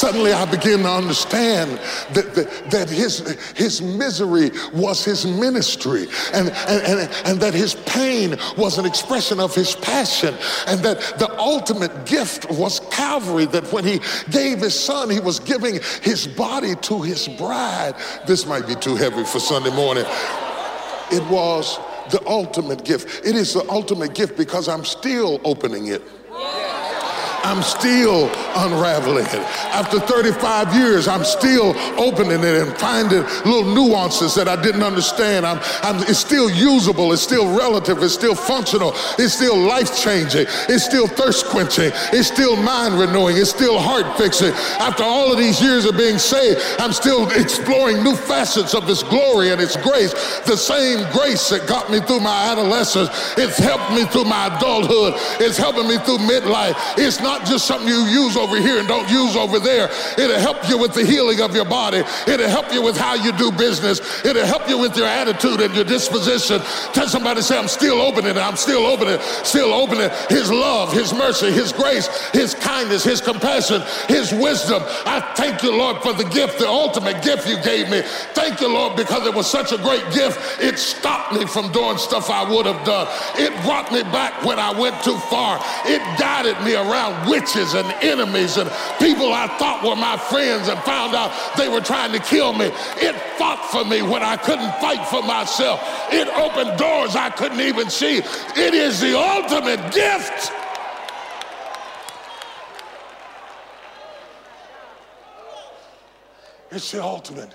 suddenly 0.08 0.32
I 0.32 0.46
began 0.46 0.78
to 0.84 0.90
understand 0.90 1.72
that, 2.14 2.34
that, 2.34 2.70
that 2.70 2.88
his, 2.88 3.18
his 3.54 3.82
misery 3.82 4.50
was 4.72 5.04
his 5.04 5.26
ministry 5.26 6.06
and, 6.32 6.48
and, 6.48 6.82
and, 6.82 7.10
and 7.26 7.40
that 7.40 7.52
his 7.52 7.74
pain 7.74 8.34
was 8.56 8.78
an 8.78 8.86
expression 8.86 9.38
of 9.38 9.54
his 9.54 9.74
passion 9.74 10.34
and 10.66 10.80
that 10.80 10.98
the 11.18 11.30
ultimate 11.38 12.06
gift 12.06 12.50
was 12.50 12.80
Calvary, 12.90 13.44
that 13.46 13.70
when 13.70 13.84
he 13.84 14.00
gave 14.30 14.60
his 14.60 14.78
son, 14.78 15.10
he 15.10 15.20
was 15.20 15.40
giving 15.40 15.78
his 16.00 16.26
body 16.26 16.74
to 16.76 17.02
his 17.02 17.28
bride. 17.28 17.94
This 18.26 18.46
might 18.46 18.66
be 18.66 18.76
too 18.76 18.96
heavy 18.96 19.24
for 19.24 19.40
Sunday 19.40 19.76
morning. 19.76 20.06
It 21.12 21.22
was 21.30 21.78
the 22.10 22.22
ultimate 22.26 22.82
gift. 22.82 23.26
It 23.26 23.36
is 23.36 23.52
the 23.52 23.68
ultimate 23.68 24.14
gift 24.14 24.38
because 24.38 24.68
I'm 24.68 24.86
still 24.86 25.38
opening 25.44 25.88
it. 25.88 26.00
I'm 27.44 27.62
still 27.62 28.30
unraveling 28.56 29.26
it. 29.26 29.42
After 29.72 30.00
35 30.00 30.74
years, 30.74 31.08
I'm 31.08 31.24
still 31.24 31.74
opening 31.98 32.42
it 32.42 32.66
and 32.66 32.76
finding 32.76 33.22
little 33.44 33.74
nuances 33.74 34.34
that 34.34 34.48
I 34.48 34.60
didn't 34.60 34.82
understand. 34.82 35.46
I'm, 35.46 35.58
I'm, 35.82 36.02
it's 36.08 36.18
still 36.18 36.50
usable, 36.50 37.12
it's 37.12 37.22
still 37.22 37.56
relative, 37.56 38.02
it's 38.02 38.14
still 38.14 38.34
functional, 38.34 38.92
it's 39.18 39.34
still 39.34 39.56
life 39.56 39.96
changing, 39.96 40.46
it's 40.68 40.84
still 40.84 41.06
thirst 41.06 41.46
quenching, 41.46 41.90
it's 42.12 42.28
still 42.28 42.56
mind 42.56 42.98
renewing, 42.98 43.36
it's 43.36 43.50
still 43.50 43.78
heart 43.78 44.18
fixing. 44.18 44.52
After 44.80 45.04
all 45.04 45.32
of 45.32 45.38
these 45.38 45.60
years 45.60 45.84
of 45.84 45.96
being 45.96 46.18
saved, 46.18 46.60
I'm 46.78 46.92
still 46.92 47.30
exploring 47.30 48.02
new 48.02 48.16
facets 48.16 48.74
of 48.74 48.86
His 48.86 49.02
glory 49.02 49.50
and 49.50 49.60
His 49.60 49.76
grace. 49.76 50.12
The 50.42 50.56
same 50.56 51.06
grace 51.12 51.48
that 51.50 51.68
got 51.68 51.90
me 51.90 52.00
through 52.00 52.20
my 52.20 52.50
adolescence, 52.50 53.10
it's 53.38 53.58
helped 53.58 53.92
me 53.92 54.04
through 54.06 54.24
my 54.24 54.48
adulthood, 54.56 55.14
it's 55.40 55.56
helping 55.56 55.88
me 55.88 55.98
through 55.98 56.18
midlife. 56.18 56.74
It's 56.98 57.20
not 57.20 57.27
just 57.46 57.66
something 57.66 57.88
you 57.88 58.04
use 58.06 58.36
over 58.36 58.56
here 58.60 58.78
and 58.78 58.88
don't 58.88 59.08
use 59.10 59.36
over 59.36 59.58
there. 59.58 59.90
It'll 60.18 60.38
help 60.40 60.68
you 60.68 60.78
with 60.78 60.94
the 60.94 61.04
healing 61.04 61.40
of 61.40 61.54
your 61.54 61.64
body. 61.64 62.02
It'll 62.26 62.48
help 62.48 62.72
you 62.72 62.82
with 62.82 62.96
how 62.96 63.14
you 63.14 63.32
do 63.32 63.50
business. 63.52 64.00
It'll 64.24 64.46
help 64.46 64.68
you 64.68 64.78
with 64.78 64.96
your 64.96 65.06
attitude 65.06 65.60
and 65.60 65.74
your 65.74 65.84
disposition. 65.84 66.60
Tell 66.92 67.08
somebody, 67.08 67.42
say, 67.42 67.58
I'm 67.58 67.68
still 67.68 68.00
opening 68.00 68.36
it. 68.36 68.38
I'm 68.38 68.56
still 68.56 68.86
opening, 68.86 69.18
still 69.44 69.72
opening 69.72 70.10
His 70.28 70.50
love, 70.50 70.92
His 70.92 71.12
mercy, 71.12 71.50
His 71.50 71.72
grace, 71.72 72.08
His 72.30 72.54
kindness, 72.54 73.04
His 73.04 73.20
compassion, 73.20 73.82
His 74.08 74.32
wisdom. 74.32 74.82
I 75.06 75.20
thank 75.36 75.62
you, 75.62 75.76
Lord, 75.76 76.02
for 76.02 76.12
the 76.12 76.24
gift, 76.24 76.58
the 76.58 76.68
ultimate 76.68 77.22
gift 77.22 77.48
you 77.48 77.60
gave 77.62 77.90
me. 77.90 78.02
Thank 78.34 78.60
you, 78.60 78.68
Lord, 78.72 78.96
because 78.96 79.26
it 79.26 79.34
was 79.34 79.50
such 79.50 79.72
a 79.72 79.78
great 79.78 80.04
gift. 80.12 80.62
It 80.62 80.78
stopped 80.78 81.32
me 81.32 81.46
from 81.46 81.72
doing 81.72 81.98
stuff 81.98 82.30
I 82.30 82.48
would 82.48 82.66
have 82.66 82.84
done. 82.84 83.06
It 83.36 83.52
brought 83.64 83.92
me 83.92 84.02
back 84.04 84.44
when 84.44 84.58
I 84.58 84.72
went 84.78 85.02
too 85.02 85.18
far. 85.30 85.60
It 85.84 86.00
guided 86.18 86.60
me 86.64 86.74
around 86.74 87.17
witches 87.26 87.74
and 87.74 87.86
enemies 88.02 88.56
and 88.56 88.70
people 88.98 89.32
I 89.32 89.46
thought 89.58 89.82
were 89.84 89.96
my 89.96 90.16
friends 90.16 90.68
and 90.68 90.78
found 90.80 91.14
out 91.14 91.32
they 91.56 91.68
were 91.68 91.80
trying 91.80 92.12
to 92.12 92.18
kill 92.18 92.52
me. 92.52 92.66
It 92.96 93.16
fought 93.38 93.66
for 93.70 93.84
me 93.84 94.02
when 94.02 94.22
I 94.22 94.36
couldn't 94.36 94.72
fight 94.80 95.06
for 95.08 95.22
myself. 95.22 95.80
It 96.12 96.28
opened 96.28 96.78
doors 96.78 97.16
I 97.16 97.30
couldn't 97.30 97.60
even 97.60 97.90
see. 97.90 98.18
It 98.18 98.74
is 98.74 99.00
the 99.00 99.18
ultimate 99.18 99.92
gift. 99.92 100.52
It's 106.70 106.92
the 106.92 107.02
ultimate. 107.02 107.54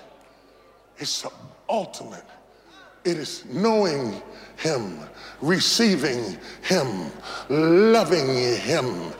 It's 0.98 1.22
the 1.22 1.30
ultimate. 1.68 2.24
It 3.04 3.18
is 3.18 3.44
knowing 3.46 4.22
him, 4.56 4.98
receiving 5.42 6.38
him, 6.62 7.10
loving 7.48 8.28
him, 8.56 9.12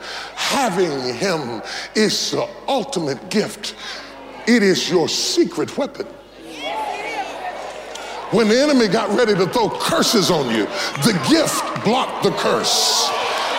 having 0.45 1.15
him 1.15 1.61
is 1.95 2.31
the 2.31 2.47
ultimate 2.67 3.29
gift. 3.29 3.75
It 4.47 4.61
is 4.61 4.89
your 4.89 5.09
secret 5.09 5.75
weapon. 5.77 6.05
When 8.31 8.47
the 8.47 8.59
enemy 8.59 8.87
got 8.87 9.09
ready 9.09 9.33
to 9.33 9.47
throw 9.47 9.69
curses 9.69 10.29
on 10.29 10.53
you, 10.53 10.65
the 11.03 11.13
gift 11.29 11.63
blocked 11.83 12.23
the 12.23 12.31
curse. 12.31 13.09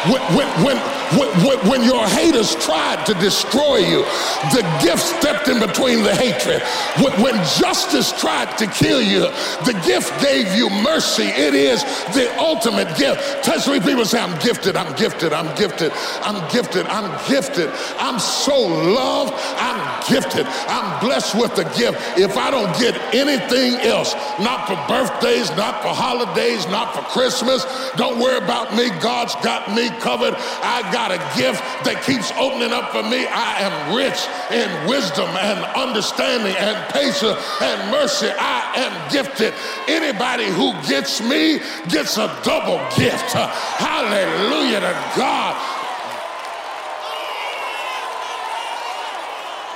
When, 0.07 0.21
when, 0.37 0.47
when, 0.65 0.77
when, 1.15 1.83
your 1.85 2.07
haters 2.09 2.55
tried 2.57 3.05
to 3.07 3.15
destroy 3.15 3.77
you, 3.77 4.03
the 4.51 4.63
gift 4.83 5.03
stepped 5.03 5.49
in 5.49 5.61
between 5.61 6.03
the 6.03 6.15
hatred. 6.15 6.63
When, 7.03 7.13
when 7.23 7.35
justice 7.59 8.13
tried 8.19 8.59
to 8.59 8.67
kill 8.67 9.01
you, 9.01 9.21
the 9.65 9.81
gift 9.87 10.11
gave 10.21 10.53
you 10.55 10.69
mercy. 10.83 11.25
It 11.25 11.55
is 11.55 11.83
the 12.15 12.35
ultimate 12.39 12.89
gift. 12.97 13.45
Touch 13.45 13.65
three 13.65 13.81
people 13.81 14.05
say, 14.05 14.19
I'm 14.19 14.37
gifted, 14.41 14.77
I'm 14.77 14.95
gifted, 14.97 15.33
I'm 15.33 15.55
gifted, 15.57 15.93
I'm 16.23 16.51
gifted, 16.51 16.87
I'm 16.87 17.29
gifted. 17.29 17.71
I'm 17.99 18.19
so 18.19 18.59
loved, 18.59 19.35
I'm 19.59 20.03
gifted. 20.09 20.47
I'm 20.69 21.01
blessed 21.01 21.37
with 21.37 21.55
the 21.55 21.65
gift. 21.79 22.19
If 22.19 22.37
I 22.37 22.51
don't 22.51 22.73
get 22.79 22.97
anything 23.15 23.75
else, 23.87 24.15
not 24.41 24.67
for 24.67 24.77
birthdays, 24.89 25.51
not 25.57 25.83
for 25.83 25.89
holidays, 25.89 26.67
not 26.67 26.95
for 26.95 27.03
Christmas, 27.03 27.65
don't 27.97 28.19
worry 28.19 28.39
about 28.39 28.75
me. 28.75 28.89
God's 29.01 29.35
got 29.37 29.73
me 29.75 29.89
covered. 30.01 30.35
I 30.63 30.83
got 30.93 30.96
a 30.97 31.21
gift 31.37 31.61
that 31.85 32.03
keeps 32.03 32.33
opening 32.41 32.73
up 32.73 32.91
for 32.93 33.03
me. 33.05 33.29
I 33.29 33.61
am 33.61 33.75
rich 33.93 34.17
in 34.49 34.69
wisdom 34.89 35.29
and 35.37 35.61
understanding 35.77 36.57
and 36.57 36.77
patience 36.93 37.37
and 37.61 37.77
mercy. 37.93 38.33
I 38.33 38.73
am 38.81 38.93
gifted. 39.13 39.53
Anybody 39.89 40.49
who 40.49 40.73
gets 40.89 41.21
me 41.21 41.61
gets 41.93 42.17
a 42.17 42.33
double 42.43 42.81
gift. 42.97 43.37
Hallelujah 43.77 44.81
to 44.81 44.95
God. 45.17 45.55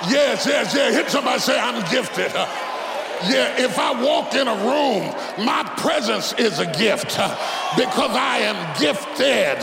Yes, 0.08 0.46
yes, 0.46 0.74
yes. 0.74 0.94
Hit 0.94 1.10
somebody 1.10 1.40
say, 1.40 1.58
I'm 1.60 1.84
gifted. 1.92 2.32
Yeah, 3.28 3.62
if 3.62 3.78
I 3.78 4.02
walk 4.02 4.34
in 4.34 4.48
a 4.48 4.54
room, 4.54 5.14
my 5.44 5.62
presence 5.76 6.32
is 6.38 6.58
a 6.58 6.64
gift 6.64 7.18
because 7.76 8.16
I 8.16 8.38
am 8.48 8.56
gifted. 8.80 9.60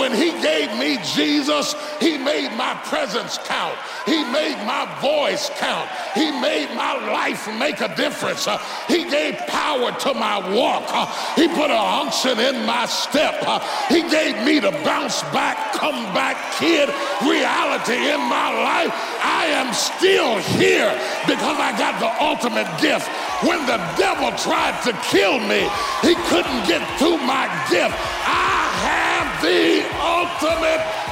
When 0.00 0.14
he 0.14 0.32
gave 0.40 0.72
me 0.78 0.96
Jesus, 1.14 1.74
he 2.00 2.16
made 2.16 2.56
my 2.56 2.74
presence 2.84 3.38
count. 3.44 3.76
He 4.06 4.24
made 4.24 4.56
my 4.64 4.88
voice 5.00 5.50
count. 5.58 5.90
He 6.14 6.30
made 6.40 6.74
my 6.74 6.94
life 7.12 7.46
make 7.58 7.82
a 7.82 7.94
difference. 7.96 8.48
He 8.88 9.04
gave 9.10 9.36
power 9.46 9.92
to 9.92 10.14
my 10.14 10.38
walk. 10.54 10.88
He 11.36 11.48
put 11.48 11.70
a 11.70 11.78
unction 11.78 12.38
in 12.40 12.64
my 12.64 12.86
step. 12.86 13.44
He 13.90 14.08
gave 14.08 14.42
me 14.42 14.58
the 14.58 14.72
bounce 14.84 15.20
back, 15.36 15.74
come 15.74 16.14
back 16.14 16.36
kid 16.58 16.88
reality 17.22 18.10
in 18.10 18.20
my 18.20 18.50
life. 18.56 18.92
I 19.22 19.46
am 19.52 19.74
still 19.74 20.38
here 20.56 20.90
because 21.26 21.58
I 21.60 21.76
got 21.76 22.00
the 22.00 22.24
ultimate 22.24 22.66
gift. 22.80 22.85
When 22.86 23.66
the 23.66 23.78
devil 23.98 24.30
tried 24.38 24.80
to 24.84 24.92
kill 25.10 25.40
me, 25.40 25.68
he 26.02 26.14
couldn't 26.30 26.68
get 26.68 26.80
to 27.00 27.18
my 27.18 27.48
gift. 27.68 27.96
I 28.24 28.70
have 28.86 29.42
the 29.42 29.82
ultimate 30.00 31.06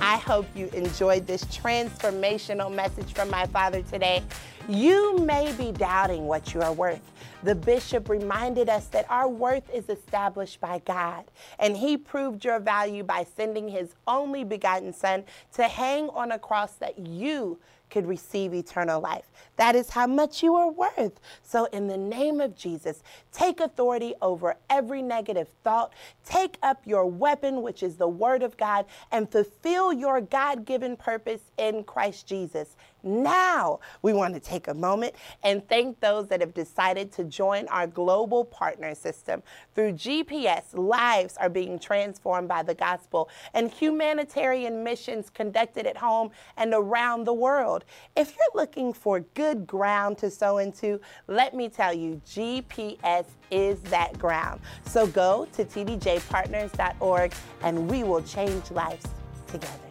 I 0.00 0.16
hope 0.16 0.46
you 0.54 0.68
enjoyed 0.68 1.26
this 1.26 1.42
transformational 1.44 2.72
message 2.72 3.12
from 3.12 3.28
my 3.30 3.46
father 3.46 3.82
today. 3.82 4.22
You 4.68 5.18
may 5.18 5.52
be 5.52 5.72
doubting 5.72 6.26
what 6.26 6.54
you 6.54 6.62
are 6.62 6.72
worth. 6.72 7.00
The 7.44 7.54
bishop 7.54 8.08
reminded 8.08 8.68
us 8.68 8.88
that 8.88 9.08
our 9.08 9.28
worth 9.28 9.72
is 9.72 9.88
established 9.88 10.60
by 10.60 10.80
God, 10.84 11.24
and 11.60 11.76
he 11.76 11.96
proved 11.96 12.44
your 12.44 12.58
value 12.58 13.04
by 13.04 13.24
sending 13.36 13.68
his 13.68 13.94
only 14.08 14.42
begotten 14.42 14.92
son 14.92 15.22
to 15.54 15.62
hang 15.64 16.08
on 16.10 16.32
a 16.32 16.38
cross 16.38 16.72
that 16.74 16.98
you 16.98 17.60
could 17.90 18.06
receive 18.06 18.54
eternal 18.54 19.00
life. 19.00 19.24
That 19.56 19.74
is 19.74 19.90
how 19.90 20.06
much 20.06 20.42
you 20.42 20.56
are 20.56 20.70
worth. 20.70 21.20
So, 21.42 21.66
in 21.66 21.86
the 21.86 21.96
name 21.96 22.40
of 22.40 22.56
Jesus, 22.56 23.02
take 23.32 23.60
authority 23.60 24.14
over 24.20 24.56
every 24.68 25.00
negative 25.00 25.48
thought. 25.64 25.92
Take 26.24 26.58
up 26.62 26.82
your 26.84 27.06
weapon, 27.06 27.62
which 27.62 27.82
is 27.82 27.96
the 27.96 28.08
word 28.08 28.42
of 28.42 28.56
God, 28.56 28.84
and 29.10 29.30
fulfill 29.30 29.92
your 29.92 30.20
God 30.20 30.64
given 30.64 30.96
purpose 30.96 31.40
in 31.56 31.84
Christ 31.84 32.26
Jesus. 32.26 32.76
Now, 33.02 33.80
we 34.02 34.12
want 34.12 34.34
to 34.34 34.40
take 34.40 34.68
a 34.68 34.74
moment 34.74 35.14
and 35.42 35.66
thank 35.68 36.00
those 36.00 36.28
that 36.28 36.40
have 36.40 36.54
decided 36.54 37.12
to 37.12 37.24
join 37.24 37.68
our 37.68 37.86
global 37.86 38.44
partner 38.44 38.94
system. 38.94 39.42
Through 39.74 39.92
GPS, 39.92 40.76
lives 40.76 41.36
are 41.36 41.48
being 41.48 41.78
transformed 41.78 42.48
by 42.48 42.62
the 42.62 42.74
gospel 42.74 43.28
and 43.54 43.70
humanitarian 43.70 44.82
missions 44.82 45.30
conducted 45.30 45.86
at 45.86 45.96
home 45.96 46.30
and 46.56 46.74
around 46.74 47.24
the 47.24 47.34
world. 47.34 47.84
If 48.16 48.36
you're 48.36 48.60
looking 48.60 48.92
for 48.92 49.20
good 49.34 49.66
ground 49.66 50.18
to 50.18 50.30
sow 50.30 50.58
into, 50.58 51.00
let 51.26 51.54
me 51.54 51.68
tell 51.68 51.92
you, 51.92 52.20
GPS 52.26 53.26
is 53.50 53.80
that 53.82 54.18
ground. 54.18 54.60
So 54.84 55.06
go 55.06 55.46
to 55.52 55.64
tdjpartners.org 55.64 57.32
and 57.62 57.90
we 57.90 58.02
will 58.02 58.22
change 58.22 58.70
lives 58.70 59.06
together. 59.46 59.87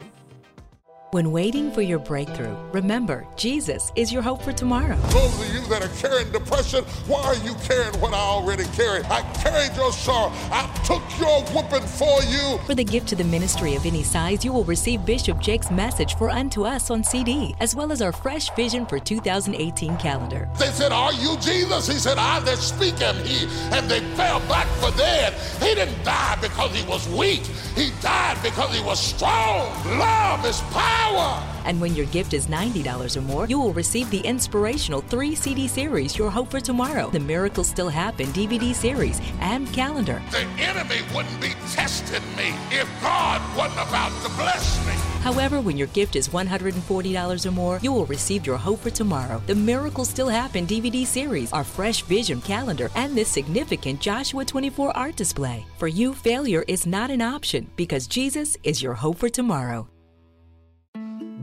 When 1.12 1.32
waiting 1.32 1.72
for 1.72 1.82
your 1.82 2.00
breakthrough, 2.00 2.54
remember, 2.74 3.26
Jesus 3.38 3.94
is 3.96 4.12
your 4.12 4.22
hope 4.22 4.42
for 4.42 4.52
tomorrow. 4.52 4.98
Those 5.08 5.40
of 5.40 5.54
you 5.54 5.66
that 5.70 5.82
are 5.82 6.02
carrying 6.02 6.30
depression, 6.34 6.84
why 7.08 7.24
are 7.24 7.36
you 7.36 7.56
carrying 7.64 7.98
what 8.02 8.14
I 8.14 8.18
already 8.18 8.66
carry? 8.76 9.06
I 9.06 9.22
carried 9.36 9.74
your 9.78 9.94
sorrow. 9.94 10.34
I 10.52 10.68
took 10.84 11.02
your 11.18 11.44
whooping 11.54 11.88
for 11.88 12.22
you. 12.24 12.58
For 12.66 12.76
the 12.76 12.84
gift 12.84 13.08
to 13.08 13.16
the 13.16 13.24
ministry 13.24 13.76
of 13.76 13.86
any 13.86 14.04
size, 14.04 14.44
you 14.44 14.52
will 14.52 14.66
receive 14.66 15.06
Bishop 15.06 15.40
Jakes' 15.40 15.72
message 15.72 16.18
for 16.18 16.30
Unto 16.30 16.66
Us 16.66 16.92
on 16.92 17.06
CD, 17.06 17.56
as 17.62 17.74
well 17.74 17.94
as 17.94 18.02
our 18.02 18.12
Fresh 18.12 18.50
Vision 18.58 18.86
for 18.86 19.00
2018 19.00 19.96
calendar. 19.96 20.50
They 20.60 20.72
said, 20.72 20.92
Are 20.92 21.14
you 21.14 21.38
Jesus? 21.38 21.88
He 21.88 22.00
said, 22.00 22.18
I 22.18 22.42
that 22.42 22.58
speak 22.58 23.00
am 23.00 23.16
he. 23.24 23.48
And 23.72 23.90
they 23.90 24.02
fell 24.18 24.42
back 24.42 24.68
for 24.82 24.92
dead. 24.98 25.34
He 25.62 25.74
didn't 25.74 26.04
die 26.04 26.38
because 26.42 26.76
he 26.76 26.86
was 26.86 27.08
weak, 27.08 27.46
he 27.78 27.92
died 28.02 28.38
because 28.44 28.76
he 28.76 28.84
was 28.84 29.00
strong. 29.00 29.72
Love 29.98 30.46
is 30.46 30.60
power 30.74 30.97
power. 30.98 31.44
And 31.66 31.82
when 31.82 31.96
your 31.96 32.06
gift 32.08 32.34
is 32.34 32.48
$90 32.48 33.18
or 33.18 33.22
more, 33.22 33.46
you 33.48 33.60
will 33.60 33.74
receive 33.74 34.10
the 34.10 34.22
inspirational 34.22 35.02
three 35.02 35.36
CD 35.36 35.68
series, 35.68 36.18
Your 36.18 36.30
Hope 36.30 36.50
for 36.50 36.62
Tomorrow, 36.62 37.10
The 37.10 37.20
Miracles 37.20 37.68
Still 37.68 37.90
Happen 37.90 38.28
DVD 38.28 38.74
series, 38.74 39.20
and 39.42 39.72
calendar. 39.74 40.22
The 40.32 40.46
enemy 40.62 41.02
wouldn't 41.14 41.42
be 41.42 41.54
testing 41.72 42.24
me 42.38 42.54
if 42.72 42.88
God 43.02 43.42
wasn't 43.58 43.82
about 43.90 44.14
to 44.24 44.30
bless 44.38 44.86
me. 44.88 44.94
However, 45.22 45.60
when 45.60 45.76
your 45.76 45.88
gift 45.88 46.16
is 46.16 46.30
$140 46.30 47.46
or 47.46 47.52
more, 47.52 47.80
you 47.82 47.92
will 47.92 48.06
receive 48.06 48.48
Your 48.48 48.56
Hope 48.58 48.80
for 48.80 48.90
Tomorrow, 48.90 49.42
The 49.46 49.56
Miracles 49.56 50.10
Still 50.10 50.30
Happen 50.30 50.66
DVD 50.66 51.06
series, 51.06 51.52
our 51.52 51.66
Fresh 51.66 52.04
Vision 52.04 52.40
calendar, 52.40 52.90
and 52.96 53.14
this 53.14 53.28
significant 53.28 54.00
Joshua 54.00 54.46
24 54.46 54.96
art 54.96 55.18
display. 55.18 55.66
For 55.78 55.90
you, 55.90 56.14
failure 56.14 56.64
is 56.70 56.88
not 56.88 57.12
an 57.12 57.22
option 57.22 57.70
because 57.76 58.08
Jesus 58.08 58.56
is 58.64 58.82
your 58.82 58.94
hope 58.94 59.18
for 59.18 59.28
tomorrow. 59.28 59.90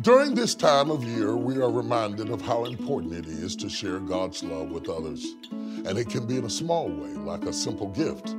During 0.05 0.35
this 0.35 0.55
time 0.55 0.91
of 0.91 1.03
year, 1.03 1.35
we 1.35 1.57
are 1.57 1.71
reminded 1.71 2.29
of 2.29 2.43
how 2.43 2.67
important 2.67 3.15
it 3.15 3.27
is 3.27 3.57
to 3.57 3.71
share 3.71 3.99
God's 4.01 4.45
love 4.45 4.71
with 4.71 4.87
others. 4.91 5.35
And 5.51 5.97
it 5.97 6.11
can 6.11 6.27
be 6.27 6.37
in 6.37 6.45
a 6.45 6.51
small 6.51 6.91
way, 6.91 7.15
like 7.15 7.45
a 7.45 7.55
simple 7.55 7.89
gift. 7.89 8.37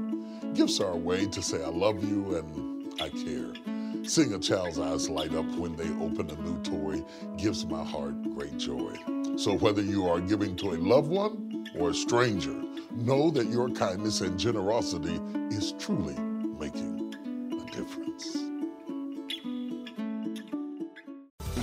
Gifts 0.53 0.79
are 0.79 0.91
a 0.91 0.95
way 0.95 1.25
to 1.25 1.41
say, 1.41 1.63
I 1.63 1.69
love 1.69 2.03
you 2.03 2.35
and 2.35 2.93
I 3.01 3.09
care. 3.09 4.05
Seeing 4.05 4.35
a 4.35 4.39
child's 4.39 4.77
eyes 4.77 5.09
light 5.09 5.33
up 5.33 5.47
when 5.55 5.75
they 5.75 5.89
open 6.05 6.29
a 6.29 6.39
new 6.39 6.61
toy 6.61 7.03
gives 7.35 7.65
my 7.65 7.83
heart 7.83 8.13
great 8.35 8.59
joy. 8.59 8.95
So 9.35 9.57
whether 9.57 9.81
you 9.81 10.07
are 10.07 10.19
giving 10.19 10.55
to 10.57 10.73
a 10.73 10.77
loved 10.77 11.09
one 11.09 11.67
or 11.79 11.89
a 11.89 11.95
stranger, 11.95 12.61
know 12.91 13.31
that 13.31 13.47
your 13.47 13.71
kindness 13.71 14.21
and 14.21 14.37
generosity 14.37 15.19
is 15.49 15.71
truly 15.79 16.15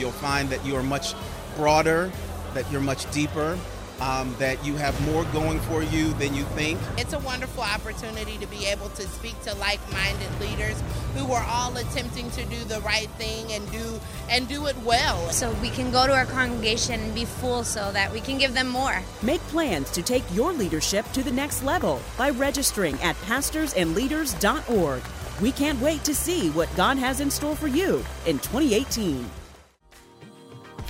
You'll 0.02 0.10
find 0.10 0.50
that 0.50 0.66
you 0.66 0.74
are 0.74 0.82
much 0.82 1.14
broader, 1.54 2.10
that 2.54 2.68
you're 2.72 2.80
much 2.80 3.08
deeper, 3.12 3.56
um, 4.00 4.34
that 4.40 4.64
you 4.66 4.74
have 4.74 5.00
more 5.06 5.22
going 5.26 5.60
for 5.60 5.80
you 5.80 6.12
than 6.14 6.34
you 6.34 6.42
think. 6.56 6.80
It's 6.98 7.12
a 7.12 7.20
wonderful 7.20 7.62
opportunity 7.62 8.36
to 8.38 8.48
be 8.48 8.66
able 8.66 8.88
to 8.88 9.02
speak 9.02 9.40
to 9.42 9.54
like-minded 9.54 10.40
leaders 10.40 10.82
who 11.14 11.30
are 11.32 11.44
all 11.44 11.76
attempting 11.76 12.32
to 12.32 12.44
do 12.46 12.64
the 12.64 12.80
right 12.80 13.08
thing 13.10 13.52
and 13.52 13.70
do 13.70 14.00
and 14.28 14.48
do 14.48 14.66
it 14.66 14.76
well. 14.78 15.30
So 15.30 15.52
we 15.62 15.70
can 15.70 15.92
go 15.92 16.04
to 16.08 16.12
our 16.12 16.26
congregation 16.26 16.98
and 16.98 17.14
be 17.14 17.24
full 17.24 17.62
so 17.62 17.92
that 17.92 18.12
we 18.12 18.18
can 18.18 18.38
give 18.38 18.54
them 18.54 18.66
more. 18.66 19.02
Make 19.22 19.40
plans 19.42 19.88
to 19.92 20.02
take 20.02 20.24
your 20.34 20.52
leadership 20.52 21.06
to 21.12 21.22
the 21.22 21.30
next 21.30 21.62
level 21.62 22.00
by 22.18 22.30
registering 22.30 23.00
at 23.02 23.14
pastorsandleaders.org. 23.18 25.02
We 25.40 25.52
can't 25.52 25.80
wait 25.80 26.02
to 26.02 26.14
see 26.14 26.50
what 26.50 26.74
God 26.74 26.98
has 26.98 27.20
in 27.20 27.30
store 27.30 27.54
for 27.54 27.68
you 27.68 28.04
in 28.26 28.40
2018. 28.40 29.41